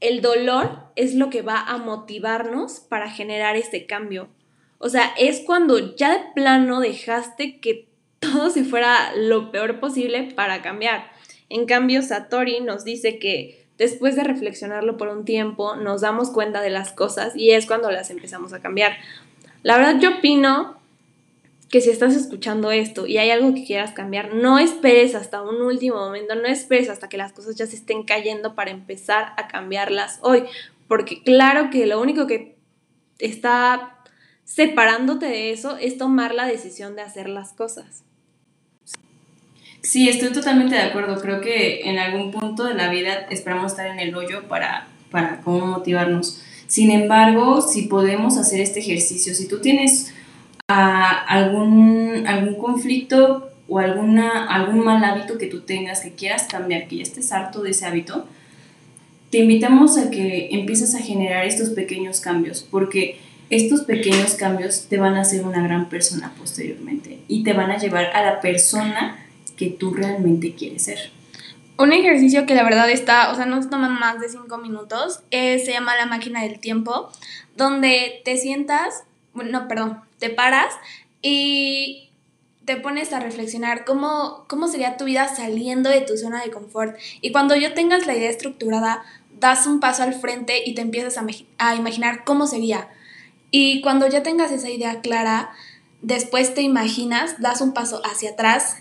el 0.00 0.22
dolor 0.22 0.78
es 0.96 1.14
lo 1.14 1.30
que 1.30 1.42
va 1.42 1.60
a 1.60 1.76
motivarnos 1.76 2.80
para 2.80 3.10
generar 3.10 3.56
este 3.56 3.86
cambio. 3.86 4.28
O 4.78 4.88
sea, 4.88 5.12
es 5.18 5.40
cuando 5.40 5.94
ya 5.94 6.12
de 6.12 6.24
plano 6.34 6.80
dejaste 6.80 7.60
que 7.60 7.88
todo 8.18 8.50
se 8.50 8.64
fuera 8.64 9.14
lo 9.14 9.50
peor 9.50 9.80
posible 9.80 10.32
para 10.34 10.62
cambiar. 10.62 11.10
En 11.48 11.66
cambio, 11.66 12.02
Satori 12.02 12.60
nos 12.60 12.84
dice 12.84 13.18
que 13.18 13.66
después 13.76 14.16
de 14.16 14.24
reflexionarlo 14.24 14.96
por 14.96 15.08
un 15.08 15.24
tiempo, 15.24 15.76
nos 15.76 16.00
damos 16.00 16.30
cuenta 16.30 16.60
de 16.60 16.70
las 16.70 16.92
cosas 16.92 17.34
y 17.36 17.50
es 17.50 17.66
cuando 17.66 17.90
las 17.90 18.10
empezamos 18.10 18.52
a 18.52 18.60
cambiar. 18.60 18.96
La 19.62 19.76
verdad 19.76 20.00
yo 20.00 20.18
opino 20.18 20.79
que 21.70 21.80
si 21.80 21.90
estás 21.90 22.16
escuchando 22.16 22.72
esto 22.72 23.06
y 23.06 23.18
hay 23.18 23.30
algo 23.30 23.54
que 23.54 23.64
quieras 23.64 23.92
cambiar, 23.92 24.34
no 24.34 24.58
esperes 24.58 25.14
hasta 25.14 25.40
un 25.40 25.62
último 25.62 25.96
momento, 25.96 26.34
no 26.34 26.46
esperes 26.46 26.90
hasta 26.90 27.08
que 27.08 27.16
las 27.16 27.32
cosas 27.32 27.54
ya 27.54 27.66
se 27.66 27.76
estén 27.76 28.02
cayendo 28.02 28.56
para 28.56 28.72
empezar 28.72 29.32
a 29.36 29.46
cambiarlas 29.46 30.18
hoy, 30.22 30.42
porque 30.88 31.22
claro 31.22 31.70
que 31.70 31.86
lo 31.86 32.00
único 32.00 32.26
que 32.26 32.56
está 33.20 33.98
separándote 34.42 35.26
de 35.26 35.52
eso 35.52 35.76
es 35.76 35.96
tomar 35.96 36.34
la 36.34 36.44
decisión 36.44 36.96
de 36.96 37.02
hacer 37.02 37.28
las 37.28 37.52
cosas. 37.52 38.02
Sí, 39.82 40.08
estoy 40.08 40.32
totalmente 40.32 40.74
de 40.74 40.82
acuerdo. 40.82 41.20
Creo 41.22 41.40
que 41.40 41.88
en 41.88 41.98
algún 41.98 42.32
punto 42.32 42.64
de 42.64 42.74
la 42.74 42.90
vida 42.90 43.26
esperamos 43.30 43.72
estar 43.72 43.86
en 43.86 44.00
el 44.00 44.14
hoyo 44.14 44.48
para, 44.48 44.88
para 45.10 45.40
cómo 45.40 45.66
motivarnos. 45.66 46.42
Sin 46.66 46.90
embargo, 46.90 47.62
si 47.62 47.82
podemos 47.82 48.36
hacer 48.36 48.60
este 48.60 48.80
ejercicio, 48.80 49.34
si 49.34 49.48
tú 49.48 49.60
tienes 49.60 50.12
algún, 50.70 52.24
algún 52.26 52.54
conflicto 52.54 53.50
o 53.68 53.78
alguna, 53.78 54.46
algún 54.46 54.84
mal 54.84 55.02
hábito 55.04 55.38
que 55.38 55.46
tú 55.46 55.60
tengas, 55.62 56.00
que 56.00 56.12
quieras 56.12 56.46
cambiar, 56.48 56.88
que 56.88 56.96
ya 56.96 57.02
estés 57.02 57.32
harto 57.32 57.62
de 57.62 57.70
ese 57.70 57.86
hábito, 57.86 58.26
te 59.30 59.38
invitamos 59.38 59.96
a 59.96 60.10
que 60.10 60.48
empieces 60.52 60.94
a 60.94 60.98
generar 60.98 61.46
estos 61.46 61.70
pequeños 61.70 62.20
cambios, 62.20 62.66
porque 62.68 63.20
estos 63.48 63.82
pequeños 63.82 64.34
cambios 64.34 64.86
te 64.88 64.98
van 64.98 65.16
a 65.16 65.22
hacer 65.22 65.44
una 65.44 65.62
gran 65.62 65.88
persona 65.88 66.32
posteriormente 66.38 67.20
y 67.28 67.42
te 67.42 67.52
van 67.52 67.70
a 67.70 67.78
llevar 67.78 68.06
a 68.06 68.24
la 68.24 68.40
persona 68.40 69.24
que 69.56 69.70
tú 69.70 69.92
realmente 69.92 70.54
quieres 70.54 70.84
ser. 70.84 71.10
Un 71.78 71.92
ejercicio 71.92 72.44
que 72.44 72.54
la 72.54 72.62
verdad 72.62 72.90
está, 72.90 73.32
o 73.32 73.34
sea, 73.34 73.46
no 73.46 73.58
toma 73.68 73.88
más 73.88 74.20
de 74.20 74.28
cinco 74.28 74.58
minutos, 74.58 75.22
se 75.30 75.66
llama 75.66 75.96
la 75.96 76.06
máquina 76.06 76.42
del 76.42 76.60
tiempo, 76.60 77.10
donde 77.56 78.20
te 78.24 78.36
sientas, 78.36 79.04
no, 79.34 79.68
perdón, 79.68 80.00
te 80.18 80.30
paras 80.30 80.74
y 81.22 82.10
te 82.64 82.76
pones 82.76 83.12
a 83.12 83.20
reflexionar 83.20 83.84
cómo, 83.84 84.44
cómo 84.48 84.68
sería 84.68 84.96
tu 84.96 85.04
vida 85.04 85.28
saliendo 85.34 85.90
de 85.90 86.02
tu 86.02 86.16
zona 86.16 86.42
de 86.42 86.50
confort. 86.50 86.96
Y 87.20 87.32
cuando 87.32 87.56
yo 87.56 87.74
tengas 87.74 88.06
la 88.06 88.16
idea 88.16 88.30
estructurada, 88.30 89.02
das 89.38 89.66
un 89.66 89.80
paso 89.80 90.02
al 90.02 90.14
frente 90.14 90.62
y 90.64 90.74
te 90.74 90.82
empiezas 90.82 91.18
a, 91.18 91.26
a 91.58 91.74
imaginar 91.74 92.24
cómo 92.24 92.46
sería. 92.46 92.88
Y 93.50 93.80
cuando 93.80 94.06
ya 94.06 94.22
tengas 94.22 94.52
esa 94.52 94.70
idea 94.70 95.00
clara, 95.00 95.50
después 96.02 96.54
te 96.54 96.62
imaginas, 96.62 97.40
das 97.40 97.60
un 97.60 97.72
paso 97.72 98.00
hacia 98.04 98.30
atrás 98.30 98.76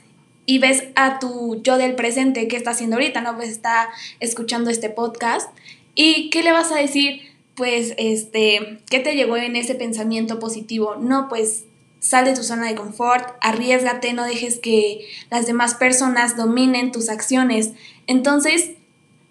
y 0.45 0.59
ves 0.59 0.83
a 0.95 1.19
tu 1.19 1.61
yo 1.61 1.77
del 1.77 1.95
presente 1.95 2.47
que 2.47 2.57
está 2.57 2.71
haciendo 2.71 2.95
ahorita, 2.95 3.21
¿no? 3.21 3.35
Pues 3.35 3.49
está 3.49 3.89
escuchando 4.19 4.69
este 4.69 4.89
podcast. 4.89 5.49
¿Y 5.95 6.29
qué 6.29 6.43
le 6.43 6.51
vas 6.51 6.71
a 6.71 6.75
decir? 6.75 7.28
Pues, 7.59 7.93
este, 7.97 8.79
¿qué 8.89 8.99
te 8.99 9.15
llegó 9.15 9.35
en 9.35 9.57
ese 9.57 9.75
pensamiento 9.75 10.39
positivo? 10.39 10.95
No, 10.95 11.27
pues 11.27 11.65
sal 11.99 12.23
de 12.23 12.33
tu 12.33 12.41
zona 12.41 12.69
de 12.69 12.75
confort, 12.75 13.35
arriesgate, 13.41 14.13
no 14.13 14.23
dejes 14.23 14.59
que 14.59 15.05
las 15.29 15.45
demás 15.45 15.75
personas 15.75 16.37
dominen 16.37 16.93
tus 16.93 17.09
acciones. 17.09 17.73
Entonces, 18.07 18.71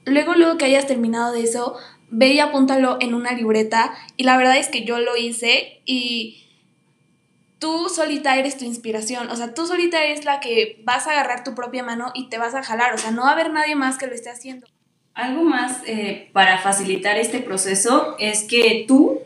luego, 0.04 0.34
luego 0.34 0.58
que 0.58 0.66
hayas 0.66 0.86
terminado 0.86 1.32
de 1.32 1.42
eso, 1.42 1.78
ve 2.10 2.34
y 2.34 2.40
apúntalo 2.40 2.98
en 3.00 3.14
una 3.14 3.32
libreta. 3.32 3.94
Y 4.18 4.24
la 4.24 4.36
verdad 4.36 4.58
es 4.58 4.68
que 4.68 4.84
yo 4.84 4.98
lo 4.98 5.16
hice 5.16 5.80
y 5.86 6.44
tú 7.58 7.88
solita 7.88 8.36
eres 8.36 8.58
tu 8.58 8.66
inspiración, 8.66 9.30
o 9.30 9.36
sea, 9.36 9.54
tú 9.54 9.66
solita 9.66 10.04
eres 10.04 10.26
la 10.26 10.40
que 10.40 10.82
vas 10.84 11.06
a 11.06 11.12
agarrar 11.12 11.44
tu 11.44 11.54
propia 11.54 11.82
mano 11.82 12.12
y 12.12 12.28
te 12.28 12.36
vas 12.36 12.54
a 12.54 12.62
jalar, 12.62 12.92
o 12.92 12.98
sea, 12.98 13.10
no 13.10 13.22
va 13.22 13.30
a 13.30 13.32
haber 13.32 13.54
nadie 13.54 13.74
más 13.74 13.96
que 13.96 14.06
lo 14.06 14.12
esté 14.12 14.28
haciendo. 14.28 14.66
Algo 15.18 15.42
más 15.42 15.82
eh, 15.84 16.28
para 16.32 16.58
facilitar 16.58 17.18
este 17.18 17.40
proceso 17.40 18.14
es 18.20 18.44
que 18.44 18.84
tú, 18.86 19.18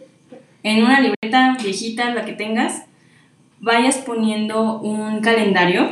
en 0.62 0.82
una 0.82 1.00
libreta 1.00 1.58
viejita, 1.62 2.14
la 2.14 2.24
que 2.24 2.32
tengas, 2.32 2.84
vayas 3.60 3.98
poniendo 3.98 4.80
un 4.80 5.20
calendario 5.20 5.86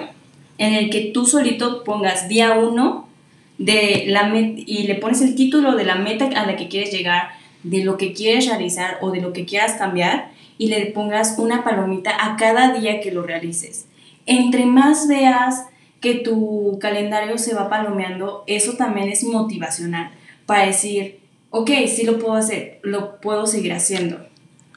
en 0.56 0.72
el 0.72 0.88
que 0.88 1.10
tú 1.12 1.26
solito 1.26 1.84
pongas 1.84 2.30
día 2.30 2.54
uno 2.54 3.10
de 3.58 4.06
la 4.06 4.34
y 4.34 4.84
le 4.84 4.94
pones 4.94 5.20
el 5.20 5.34
título 5.34 5.76
de 5.76 5.84
la 5.84 5.96
meta 5.96 6.30
a 6.34 6.46
la 6.46 6.56
que 6.56 6.68
quieres 6.68 6.90
llegar, 6.92 7.32
de 7.62 7.84
lo 7.84 7.98
que 7.98 8.14
quieres 8.14 8.46
realizar 8.46 8.96
o 9.02 9.10
de 9.10 9.20
lo 9.20 9.34
que 9.34 9.44
quieras 9.44 9.74
cambiar 9.74 10.30
y 10.56 10.68
le 10.68 10.86
pongas 10.86 11.38
una 11.38 11.62
palomita 11.62 12.16
a 12.18 12.38
cada 12.38 12.72
día 12.72 13.02
que 13.02 13.12
lo 13.12 13.22
realices. 13.22 13.84
Entre 14.24 14.64
más 14.64 15.08
veas 15.08 15.66
que 16.00 16.14
tu 16.14 16.78
calendario 16.80 17.38
se 17.38 17.54
va 17.54 17.68
palomeando, 17.68 18.44
eso 18.46 18.74
también 18.74 19.08
es 19.08 19.22
motivacional 19.24 20.10
para 20.46 20.66
decir, 20.66 21.20
ok, 21.50 21.70
sí 21.86 22.04
lo 22.04 22.18
puedo 22.18 22.34
hacer, 22.34 22.80
lo 22.82 23.20
puedo 23.20 23.46
seguir 23.46 23.72
haciendo. 23.72 24.26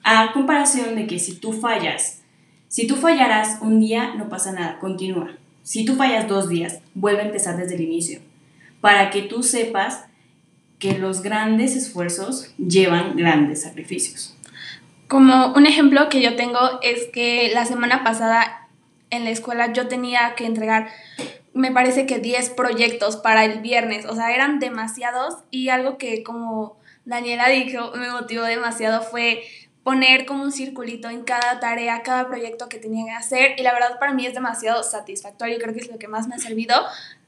A 0.03 0.33
comparación 0.33 0.95
de 0.95 1.07
que 1.07 1.19
si 1.19 1.35
tú 1.35 1.53
fallas, 1.53 2.21
si 2.67 2.87
tú 2.87 2.95
fallaras 2.95 3.59
un 3.61 3.79
día, 3.79 4.15
no 4.15 4.29
pasa 4.29 4.51
nada, 4.51 4.79
continúa. 4.79 5.37
Si 5.63 5.85
tú 5.85 5.95
fallas 5.95 6.27
dos 6.27 6.49
días, 6.49 6.79
vuelve 6.93 7.21
a 7.21 7.25
empezar 7.25 7.55
desde 7.55 7.75
el 7.75 7.81
inicio, 7.81 8.19
para 8.81 9.09
que 9.09 9.21
tú 9.21 9.43
sepas 9.43 10.05
que 10.77 10.97
los 10.97 11.21
grandes 11.21 11.77
esfuerzos 11.77 12.53
llevan 12.57 13.15
grandes 13.15 13.61
sacrificios. 13.61 14.35
Como 15.07 15.53
un 15.53 15.65
ejemplo 15.65 16.09
que 16.09 16.21
yo 16.21 16.35
tengo 16.35 16.59
es 16.81 17.05
que 17.13 17.51
la 17.53 17.63
semana 17.65 18.03
pasada 18.03 18.62
en 19.13 19.23
la 19.23 19.29
escuela 19.29 19.73
yo 19.73 19.87
tenía 19.87 20.35
que 20.35 20.45
entregar, 20.45 20.89
me 21.53 21.71
parece 21.71 22.05
que 22.05 22.19
10 22.19 22.49
proyectos 22.51 23.17
para 23.17 23.45
el 23.45 23.59
viernes, 23.59 24.05
o 24.05 24.15
sea, 24.15 24.33
eran 24.33 24.59
demasiados 24.59 25.35
y 25.51 25.69
algo 25.69 25.97
que 25.97 26.23
como 26.23 26.77
Daniela 27.05 27.49
dijo 27.49 27.91
me 27.95 28.09
motivó 28.09 28.43
demasiado 28.43 29.01
fue 29.01 29.43
poner 29.83 30.25
como 30.25 30.43
un 30.43 30.51
circulito 30.51 31.09
en 31.09 31.23
cada 31.23 31.59
tarea, 31.59 32.03
cada 32.03 32.27
proyecto 32.27 32.69
que 32.69 32.77
tenía 32.77 33.05
que 33.05 33.11
hacer 33.11 33.51
y 33.57 33.63
la 33.63 33.73
verdad 33.73 33.99
para 33.99 34.13
mí 34.13 34.25
es 34.25 34.33
demasiado 34.33 34.81
satisfactorio, 34.81 35.59
creo 35.59 35.73
que 35.73 35.81
es 35.81 35.91
lo 35.91 35.99
que 35.99 36.07
más 36.07 36.27
me 36.27 36.35
ha 36.35 36.39
servido, 36.39 36.75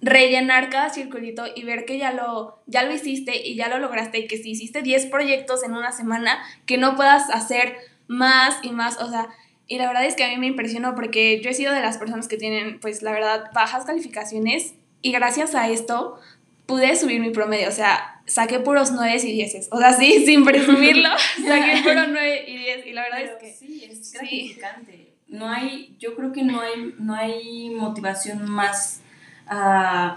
rellenar 0.02 0.70
cada 0.70 0.90
circulito 0.90 1.44
y 1.54 1.64
ver 1.66 1.86
que 1.86 1.98
ya 1.98 2.14
lo, 2.14 2.60
ya 2.66 2.84
lo 2.84 2.94
hiciste 2.94 3.46
y 3.46 3.56
ya 3.56 3.68
lo 3.68 3.80
lograste 3.80 4.20
y 4.20 4.28
que 4.28 4.38
si 4.38 4.52
hiciste 4.52 4.82
10 4.82 5.08
proyectos 5.08 5.64
en 5.64 5.74
una 5.74 5.92
semana, 5.92 6.42
que 6.66 6.78
no 6.78 6.96
puedas 6.96 7.30
hacer 7.30 7.76
más 8.08 8.58
y 8.64 8.72
más, 8.72 9.02
o 9.02 9.10
sea, 9.10 9.28
y 9.68 9.78
la 9.78 9.88
verdad 9.88 10.06
es 10.06 10.16
que 10.16 10.24
a 10.24 10.30
mí 10.30 10.38
me 10.38 10.48
impresionó 10.48 10.96
porque 10.96 11.42
yo 11.42 11.50
he 11.50 11.54
sido 11.54 11.74
de 11.74 11.82
las 11.82 11.98
personas 11.98 12.28
que 12.28 12.38
tienen, 12.38 12.80
pues 12.80 13.02
la 13.02 13.12
verdad, 13.12 13.50
bajas 13.54 13.86
calificaciones 13.86 14.76
y 15.02 15.12
gracias 15.12 15.56
a 15.56 15.70
esto 15.70 16.20
pude 16.66 16.96
subir 16.96 17.20
mi 17.20 17.32
promedio, 17.32 17.70
o 17.70 17.72
sea, 17.72 18.22
saqué 18.26 18.60
puros 18.60 18.92
9 18.92 19.18
y 19.24 19.32
10. 19.34 19.70
O 19.72 19.78
sea, 19.78 19.94
sí, 19.94 20.24
sin 20.26 20.44
presumirlo, 20.44 21.10
saqué 21.48 21.82
puros 21.84 22.08
9 22.10 22.46
y 22.48 22.58
10 22.58 22.88
y 22.88 22.94
la 22.94 23.04
verdad 23.04 23.22
es 23.22 23.32
que 23.40 23.54
sí, 23.54 23.84
es 23.90 24.12
gratificante. 24.12 25.14
No 25.28 25.50
hay, 25.50 25.96
yo 26.00 26.16
creo 26.16 26.32
que 26.32 26.44
no 26.44 26.62
hay, 26.62 26.94
no 27.00 27.16
hay 27.16 27.72
motivación 27.72 28.50
más 28.50 29.02
uh, 29.48 30.16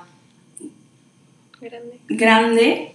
grande. 1.60 2.00
grande 2.08 2.92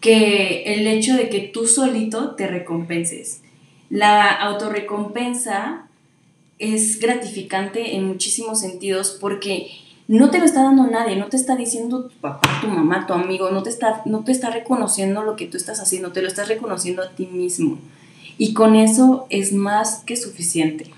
que 0.00 0.62
el 0.74 0.86
hecho 0.86 1.16
de 1.16 1.28
que 1.28 1.40
tú 1.40 1.66
solito 1.66 2.36
te 2.36 2.46
recompenses. 2.46 3.42
La 3.90 4.30
autorrecompensa 4.30 5.85
es 6.58 7.00
gratificante 7.00 7.96
en 7.96 8.04
muchísimos 8.04 8.60
sentidos 8.60 9.16
porque 9.20 9.70
no 10.08 10.30
te 10.30 10.38
lo 10.38 10.44
está 10.44 10.62
dando 10.62 10.86
nadie, 10.86 11.16
no 11.16 11.26
te 11.26 11.36
está 11.36 11.56
diciendo 11.56 12.04
tu 12.04 12.16
papá, 12.18 12.60
tu 12.60 12.68
mamá, 12.68 13.06
tu 13.06 13.12
amigo, 13.12 13.50
no 13.50 13.62
te 13.62 13.70
está, 13.70 14.02
no 14.04 14.24
te 14.24 14.32
está 14.32 14.50
reconociendo 14.50 15.22
lo 15.22 15.36
que 15.36 15.46
tú 15.46 15.56
estás 15.56 15.80
haciendo, 15.80 16.12
te 16.12 16.22
lo 16.22 16.28
estás 16.28 16.48
reconociendo 16.48 17.02
a 17.02 17.10
ti 17.10 17.26
mismo. 17.26 17.78
Y 18.38 18.52
con 18.54 18.76
eso 18.76 19.26
es 19.30 19.52
más 19.52 20.02
que 20.04 20.16
suficiente. 20.16 20.90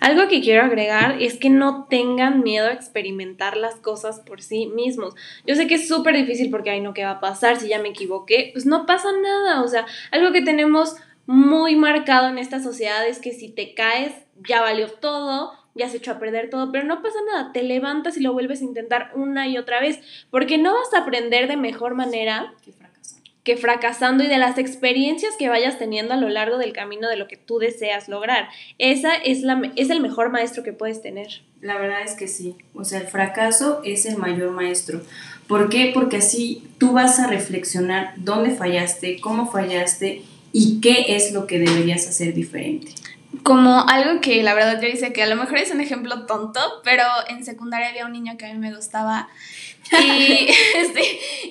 Algo 0.00 0.28
que 0.28 0.40
quiero 0.40 0.62
agregar 0.62 1.20
es 1.20 1.36
que 1.36 1.50
no 1.50 1.86
tengan 1.88 2.42
miedo 2.42 2.68
a 2.68 2.72
experimentar 2.72 3.56
las 3.56 3.74
cosas 3.76 4.20
por 4.20 4.42
sí 4.42 4.66
mismos. 4.66 5.14
Yo 5.46 5.56
sé 5.56 5.66
que 5.66 5.74
es 5.74 5.88
súper 5.88 6.16
difícil 6.16 6.50
porque, 6.50 6.70
ay, 6.70 6.80
no, 6.80 6.94
¿qué 6.94 7.04
va 7.04 7.12
a 7.12 7.20
pasar 7.20 7.58
si 7.58 7.68
ya 7.68 7.80
me 7.80 7.88
equivoqué? 7.88 8.50
Pues 8.52 8.66
no 8.66 8.86
pasa 8.86 9.08
nada. 9.20 9.62
O 9.62 9.68
sea, 9.68 9.86
algo 10.12 10.32
que 10.32 10.42
tenemos 10.42 10.94
muy 11.26 11.74
marcado 11.74 12.28
en 12.28 12.38
esta 12.38 12.62
sociedad 12.62 13.06
es 13.06 13.18
que 13.18 13.32
si 13.32 13.48
te 13.48 13.74
caes, 13.74 14.12
ya 14.46 14.60
valió 14.60 14.88
todo, 14.88 15.52
ya 15.74 15.86
has 15.86 15.94
hecho 15.94 16.12
a 16.12 16.18
perder 16.18 16.50
todo, 16.50 16.70
pero 16.72 16.84
no 16.84 17.02
pasa 17.02 17.18
nada, 17.32 17.52
te 17.52 17.62
levantas 17.62 18.16
y 18.16 18.20
lo 18.20 18.32
vuelves 18.32 18.60
a 18.60 18.64
intentar 18.64 19.12
una 19.14 19.48
y 19.48 19.58
otra 19.58 19.80
vez, 19.80 20.00
porque 20.30 20.58
no 20.58 20.74
vas 20.74 20.92
a 20.94 21.02
aprender 21.02 21.48
de 21.48 21.56
mejor 21.56 21.94
manera 21.94 22.54
que 23.44 23.56
fracasando. 23.56 24.24
y 24.24 24.26
de 24.26 24.36
las 24.36 24.58
experiencias 24.58 25.34
que 25.38 25.48
vayas 25.48 25.78
teniendo 25.78 26.12
a 26.12 26.18
lo 26.18 26.28
largo 26.28 26.58
del 26.58 26.74
camino 26.74 27.08
de 27.08 27.16
lo 27.16 27.28
que 27.28 27.38
tú 27.38 27.58
deseas 27.58 28.08
lograr. 28.08 28.48
Esa 28.76 29.14
es, 29.14 29.40
la, 29.40 29.72
es 29.74 29.88
el 29.88 30.00
mejor 30.00 30.30
maestro 30.30 30.62
que 30.62 30.74
puedes 30.74 31.00
tener. 31.00 31.42
La 31.62 31.78
verdad 31.78 32.02
es 32.04 32.12
que 32.12 32.28
sí, 32.28 32.56
o 32.74 32.84
sea, 32.84 33.00
el 33.00 33.06
fracaso 33.06 33.80
es 33.84 34.04
el 34.04 34.18
mayor 34.18 34.50
maestro. 34.50 35.00
¿Por 35.46 35.70
qué? 35.70 35.92
Porque 35.94 36.18
así 36.18 36.62
tú 36.76 36.92
vas 36.92 37.18
a 37.20 37.26
reflexionar 37.26 38.12
dónde 38.16 38.50
fallaste, 38.50 39.18
cómo 39.20 39.50
fallaste 39.50 40.22
y 40.52 40.80
qué 40.82 41.16
es 41.16 41.32
lo 41.32 41.46
que 41.46 41.58
deberías 41.58 42.06
hacer 42.06 42.34
diferente 42.34 42.92
Como 43.42 43.88
algo 43.88 44.20
que 44.20 44.42
la 44.42 44.54
verdad 44.54 44.80
yo 44.80 44.88
hice 44.88 45.12
que 45.12 45.22
a 45.22 45.26
lo 45.26 45.36
mejor 45.36 45.58
es 45.58 45.70
un 45.70 45.80
ejemplo 45.80 46.26
tonto, 46.26 46.60
pero 46.84 47.04
en 47.28 47.44
secundaria 47.44 47.88
había 47.88 48.06
un 48.06 48.12
niño 48.12 48.36
que 48.36 48.46
a 48.46 48.52
mí 48.52 48.58
me 48.58 48.74
gustaba 48.74 49.28
y, 49.92 50.48
este, 50.76 51.02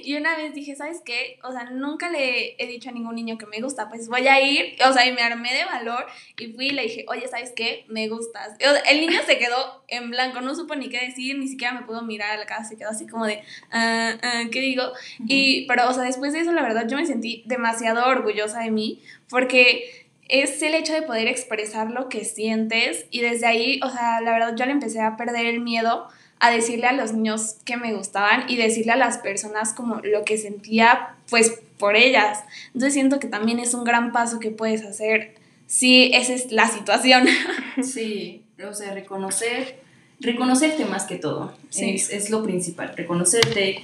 y 0.03 0.15
una 0.15 0.35
vez 0.35 0.53
dije, 0.53 0.75
¿sabes 0.75 1.01
qué? 1.03 1.39
O 1.43 1.51
sea, 1.51 1.65
nunca 1.65 2.09
le 2.09 2.55
he 2.57 2.67
dicho 2.67 2.89
a 2.89 2.93
ningún 2.93 3.15
niño 3.15 3.37
que 3.37 3.45
me 3.45 3.61
gusta, 3.61 3.89
pues 3.89 4.07
voy 4.07 4.27
a 4.27 4.41
ir, 4.41 4.75
o 4.87 4.93
sea, 4.93 5.05
y 5.07 5.13
me 5.13 5.21
armé 5.21 5.53
de 5.53 5.65
valor 5.65 6.05
y 6.37 6.47
fui 6.47 6.67
y 6.67 6.71
le 6.71 6.83
dije, 6.83 7.05
oye, 7.07 7.27
¿sabes 7.27 7.51
qué? 7.55 7.85
Me 7.87 8.07
gustas. 8.07 8.55
El 8.89 9.01
niño 9.01 9.19
se 9.25 9.37
quedó 9.37 9.83
en 9.87 10.09
blanco, 10.09 10.41
no 10.41 10.55
supo 10.55 10.75
ni 10.75 10.89
qué 10.89 11.05
decir, 11.05 11.37
ni 11.37 11.47
siquiera 11.47 11.73
me 11.73 11.85
pudo 11.85 12.01
mirar 12.03 12.31
a 12.31 12.37
la 12.37 12.45
cara, 12.45 12.63
se 12.63 12.77
quedó 12.77 12.89
así 12.89 13.07
como 13.07 13.25
de, 13.25 13.41
ah, 13.71 14.17
ah, 14.21 14.43
¿qué 14.51 14.61
digo? 14.61 14.83
Y, 15.27 15.65
pero, 15.67 15.89
o 15.89 15.93
sea, 15.93 16.03
después 16.03 16.33
de 16.33 16.41
eso, 16.41 16.51
la 16.51 16.61
verdad, 16.61 16.87
yo 16.87 16.97
me 16.97 17.05
sentí 17.05 17.43
demasiado 17.45 18.05
orgullosa 18.07 18.59
de 18.59 18.71
mí, 18.71 19.01
porque 19.29 20.06
es 20.29 20.61
el 20.61 20.73
hecho 20.75 20.93
de 20.93 21.01
poder 21.01 21.27
expresar 21.27 21.91
lo 21.91 22.09
que 22.09 22.25
sientes 22.25 23.05
y 23.11 23.21
desde 23.21 23.45
ahí, 23.45 23.79
o 23.83 23.89
sea, 23.89 24.21
la 24.21 24.31
verdad 24.31 24.55
yo 24.57 24.65
le 24.65 24.71
empecé 24.71 25.01
a 25.01 25.17
perder 25.17 25.45
el 25.45 25.61
miedo 25.61 26.07
a 26.39 26.51
decirle 26.51 26.87
a 26.87 26.93
los 26.93 27.13
niños 27.13 27.57
que 27.65 27.77
me 27.77 27.93
gustaban 27.93 28.49
y 28.49 28.57
decirle 28.57 28.91
a 28.91 28.97
las 28.97 29.17
personas 29.17 29.73
como 29.73 30.01
lo 30.01 30.23
que 30.23 30.37
sentía 30.37 31.15
pues 31.29 31.59
por 31.79 31.95
ellas. 31.95 32.43
Entonces 32.67 32.93
siento 32.93 33.19
que 33.19 33.27
también 33.27 33.59
es 33.59 33.73
un 33.73 33.83
gran 33.83 34.11
paso 34.11 34.39
que 34.39 34.51
puedes 34.51 34.83
hacer 34.83 35.35
si 35.65 36.11
esa 36.13 36.33
es 36.33 36.51
la 36.51 36.67
situación. 36.67 37.27
Sí, 37.83 38.41
o 38.67 38.73
sea, 38.73 38.95
reconocer, 38.95 39.79
reconocerte 40.19 40.85
más 40.85 41.05
que 41.05 41.17
todo, 41.17 41.53
es, 41.71 42.29
lo 42.31 42.41
principal, 42.41 42.91
reconocerte, 42.97 43.83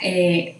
eh, 0.00 0.56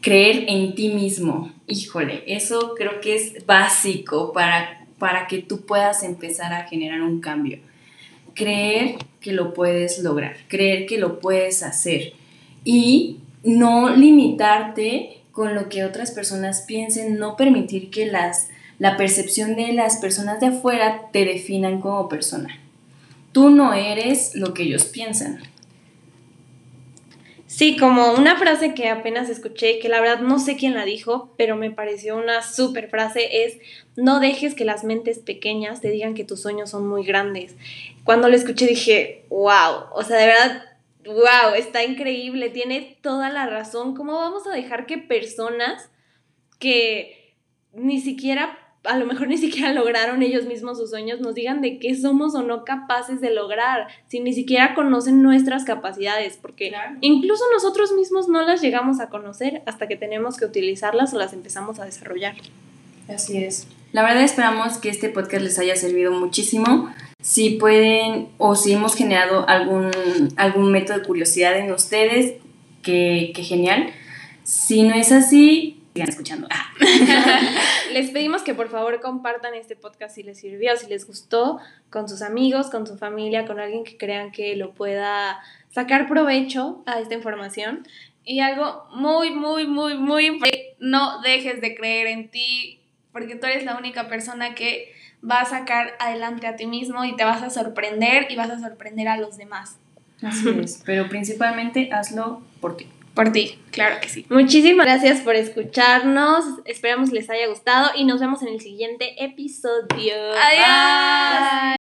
creer 0.00 0.46
en 0.48 0.74
ti 0.74 0.88
mismo, 0.88 1.52
híjole, 1.66 2.24
eso 2.26 2.74
creo 2.76 3.00
que 3.00 3.16
es 3.16 3.46
básico 3.46 4.32
para, 4.32 4.86
para 4.98 5.26
que 5.26 5.38
tú 5.38 5.66
puedas 5.66 6.02
empezar 6.02 6.52
a 6.52 6.66
generar 6.66 7.02
un 7.02 7.20
cambio 7.20 7.58
creer 8.34 8.96
que 9.20 9.32
lo 9.32 9.54
puedes 9.54 10.00
lograr, 10.00 10.36
creer 10.48 10.86
que 10.86 10.98
lo 10.98 11.20
puedes 11.20 11.62
hacer 11.62 12.12
y 12.64 13.18
no 13.42 13.94
limitarte 13.94 15.18
con 15.32 15.54
lo 15.54 15.68
que 15.68 15.84
otras 15.84 16.10
personas 16.10 16.62
piensen, 16.62 17.18
no 17.18 17.36
permitir 17.36 17.90
que 17.90 18.06
las, 18.06 18.48
la 18.78 18.96
percepción 18.96 19.56
de 19.56 19.72
las 19.72 19.96
personas 19.96 20.40
de 20.40 20.46
afuera 20.48 21.02
te 21.12 21.24
definan 21.24 21.80
como 21.80 22.08
persona. 22.08 22.60
Tú 23.32 23.50
no 23.50 23.72
eres 23.72 24.34
lo 24.34 24.54
que 24.54 24.64
ellos 24.64 24.84
piensan. 24.84 25.40
Sí, 27.54 27.76
como 27.76 28.14
una 28.14 28.36
frase 28.36 28.74
que 28.74 28.88
apenas 28.88 29.28
escuché, 29.28 29.78
que 29.78 29.88
la 29.88 30.00
verdad 30.00 30.18
no 30.18 30.40
sé 30.40 30.56
quién 30.56 30.74
la 30.74 30.84
dijo, 30.84 31.32
pero 31.38 31.54
me 31.54 31.70
pareció 31.70 32.16
una 32.16 32.42
súper 32.42 32.88
frase, 32.88 33.44
es 33.44 33.58
no 33.94 34.18
dejes 34.18 34.56
que 34.56 34.64
las 34.64 34.82
mentes 34.82 35.20
pequeñas 35.20 35.80
te 35.80 35.92
digan 35.92 36.14
que 36.14 36.24
tus 36.24 36.42
sueños 36.42 36.70
son 36.70 36.88
muy 36.88 37.04
grandes. 37.04 37.54
Cuando 38.02 38.28
lo 38.28 38.34
escuché 38.34 38.66
dije, 38.66 39.24
wow, 39.28 39.84
o 39.94 40.02
sea, 40.02 40.16
de 40.16 40.26
verdad, 40.26 40.64
wow, 41.04 41.54
está 41.54 41.84
increíble, 41.84 42.50
tiene 42.50 42.98
toda 43.00 43.30
la 43.30 43.46
razón. 43.46 43.94
¿Cómo 43.94 44.14
vamos 44.14 44.48
a 44.48 44.52
dejar 44.52 44.86
que 44.86 44.98
personas 44.98 45.90
que 46.58 47.36
ni 47.72 48.00
siquiera 48.00 48.58
a 48.84 48.96
lo 48.96 49.06
mejor 49.06 49.28
ni 49.28 49.38
siquiera 49.38 49.72
lograron 49.74 50.22
ellos 50.22 50.44
mismos 50.44 50.78
sus 50.78 50.90
sueños, 50.90 51.20
nos 51.20 51.34
digan 51.34 51.60
de 51.60 51.78
qué 51.78 51.94
somos 51.94 52.34
o 52.34 52.42
no 52.42 52.64
capaces 52.64 53.20
de 53.20 53.30
lograr, 53.30 53.88
si 54.08 54.20
ni 54.20 54.32
siquiera 54.32 54.74
conocen 54.74 55.22
nuestras 55.22 55.64
capacidades, 55.64 56.38
porque 56.40 56.72
incluso 57.00 57.44
nosotros 57.52 57.92
mismos 57.92 58.28
no 58.28 58.42
las 58.42 58.60
llegamos 58.60 59.00
a 59.00 59.08
conocer 59.08 59.62
hasta 59.66 59.88
que 59.88 59.96
tenemos 59.96 60.36
que 60.36 60.44
utilizarlas 60.44 61.14
o 61.14 61.18
las 61.18 61.32
empezamos 61.32 61.78
a 61.78 61.84
desarrollar. 61.84 62.34
Así 63.08 63.38
es. 63.42 63.66
La 63.92 64.02
verdad 64.02 64.22
esperamos 64.22 64.78
que 64.78 64.88
este 64.88 65.08
podcast 65.08 65.42
les 65.42 65.58
haya 65.58 65.76
servido 65.76 66.10
muchísimo. 66.10 66.92
Si 67.22 67.50
pueden 67.50 68.28
o 68.38 68.56
si 68.56 68.72
hemos 68.72 68.94
generado 68.96 69.48
algún, 69.48 69.90
algún 70.36 70.72
método 70.72 70.98
de 70.98 71.04
curiosidad 71.04 71.56
en 71.56 71.70
ustedes, 71.70 72.34
que, 72.82 73.32
que 73.34 73.42
genial. 73.42 73.90
Si 74.42 74.82
no 74.82 74.94
es 74.94 75.12
así, 75.12 75.80
sigan 75.94 76.08
escuchando. 76.08 76.48
Les 77.94 78.10
pedimos 78.10 78.42
que 78.42 78.54
por 78.54 78.70
favor 78.70 79.00
compartan 79.00 79.54
este 79.54 79.76
podcast 79.76 80.16
si 80.16 80.24
les 80.24 80.36
sirvió, 80.36 80.76
si 80.76 80.88
les 80.88 81.06
gustó, 81.06 81.60
con 81.90 82.08
sus 82.08 82.22
amigos, 82.22 82.68
con 82.68 82.88
su 82.88 82.98
familia, 82.98 83.46
con 83.46 83.60
alguien 83.60 83.84
que 83.84 83.96
crean 83.96 84.32
que 84.32 84.56
lo 84.56 84.72
pueda 84.72 85.40
sacar 85.70 86.08
provecho 86.08 86.82
a 86.86 86.98
esta 86.98 87.14
información. 87.14 87.86
Y 88.24 88.40
algo 88.40 88.82
muy, 88.96 89.30
muy, 89.30 89.68
muy, 89.68 89.96
muy 89.96 90.26
importante, 90.26 90.74
no 90.80 91.20
dejes 91.20 91.60
de 91.60 91.76
creer 91.76 92.08
en 92.08 92.30
ti, 92.32 92.80
porque 93.12 93.36
tú 93.36 93.46
eres 93.46 93.64
la 93.64 93.76
única 93.76 94.08
persona 94.08 94.56
que 94.56 94.92
va 95.22 95.42
a 95.42 95.44
sacar 95.44 95.94
adelante 96.00 96.48
a 96.48 96.56
ti 96.56 96.66
mismo 96.66 97.04
y 97.04 97.14
te 97.14 97.22
vas 97.22 97.44
a 97.44 97.50
sorprender 97.50 98.26
y 98.28 98.34
vas 98.34 98.50
a 98.50 98.58
sorprender 98.58 99.06
a 99.06 99.18
los 99.18 99.36
demás. 99.36 99.78
Así 100.20 100.48
es, 100.48 100.82
pero 100.84 101.08
principalmente 101.08 101.90
hazlo 101.92 102.42
por 102.60 102.76
ti. 102.76 102.88
Por 103.14 103.30
ti, 103.30 103.58
claro 103.70 103.96
que 104.00 104.08
sí. 104.08 104.26
Muchísimas 104.28 104.86
gracias 104.86 105.20
por 105.20 105.36
escucharnos. 105.36 106.44
Esperamos 106.64 107.12
les 107.12 107.30
haya 107.30 107.46
gustado 107.46 107.90
y 107.96 108.04
nos 108.04 108.20
vemos 108.20 108.42
en 108.42 108.48
el 108.48 108.60
siguiente 108.60 109.24
episodio. 109.24 110.14
Adiós. 110.42 111.76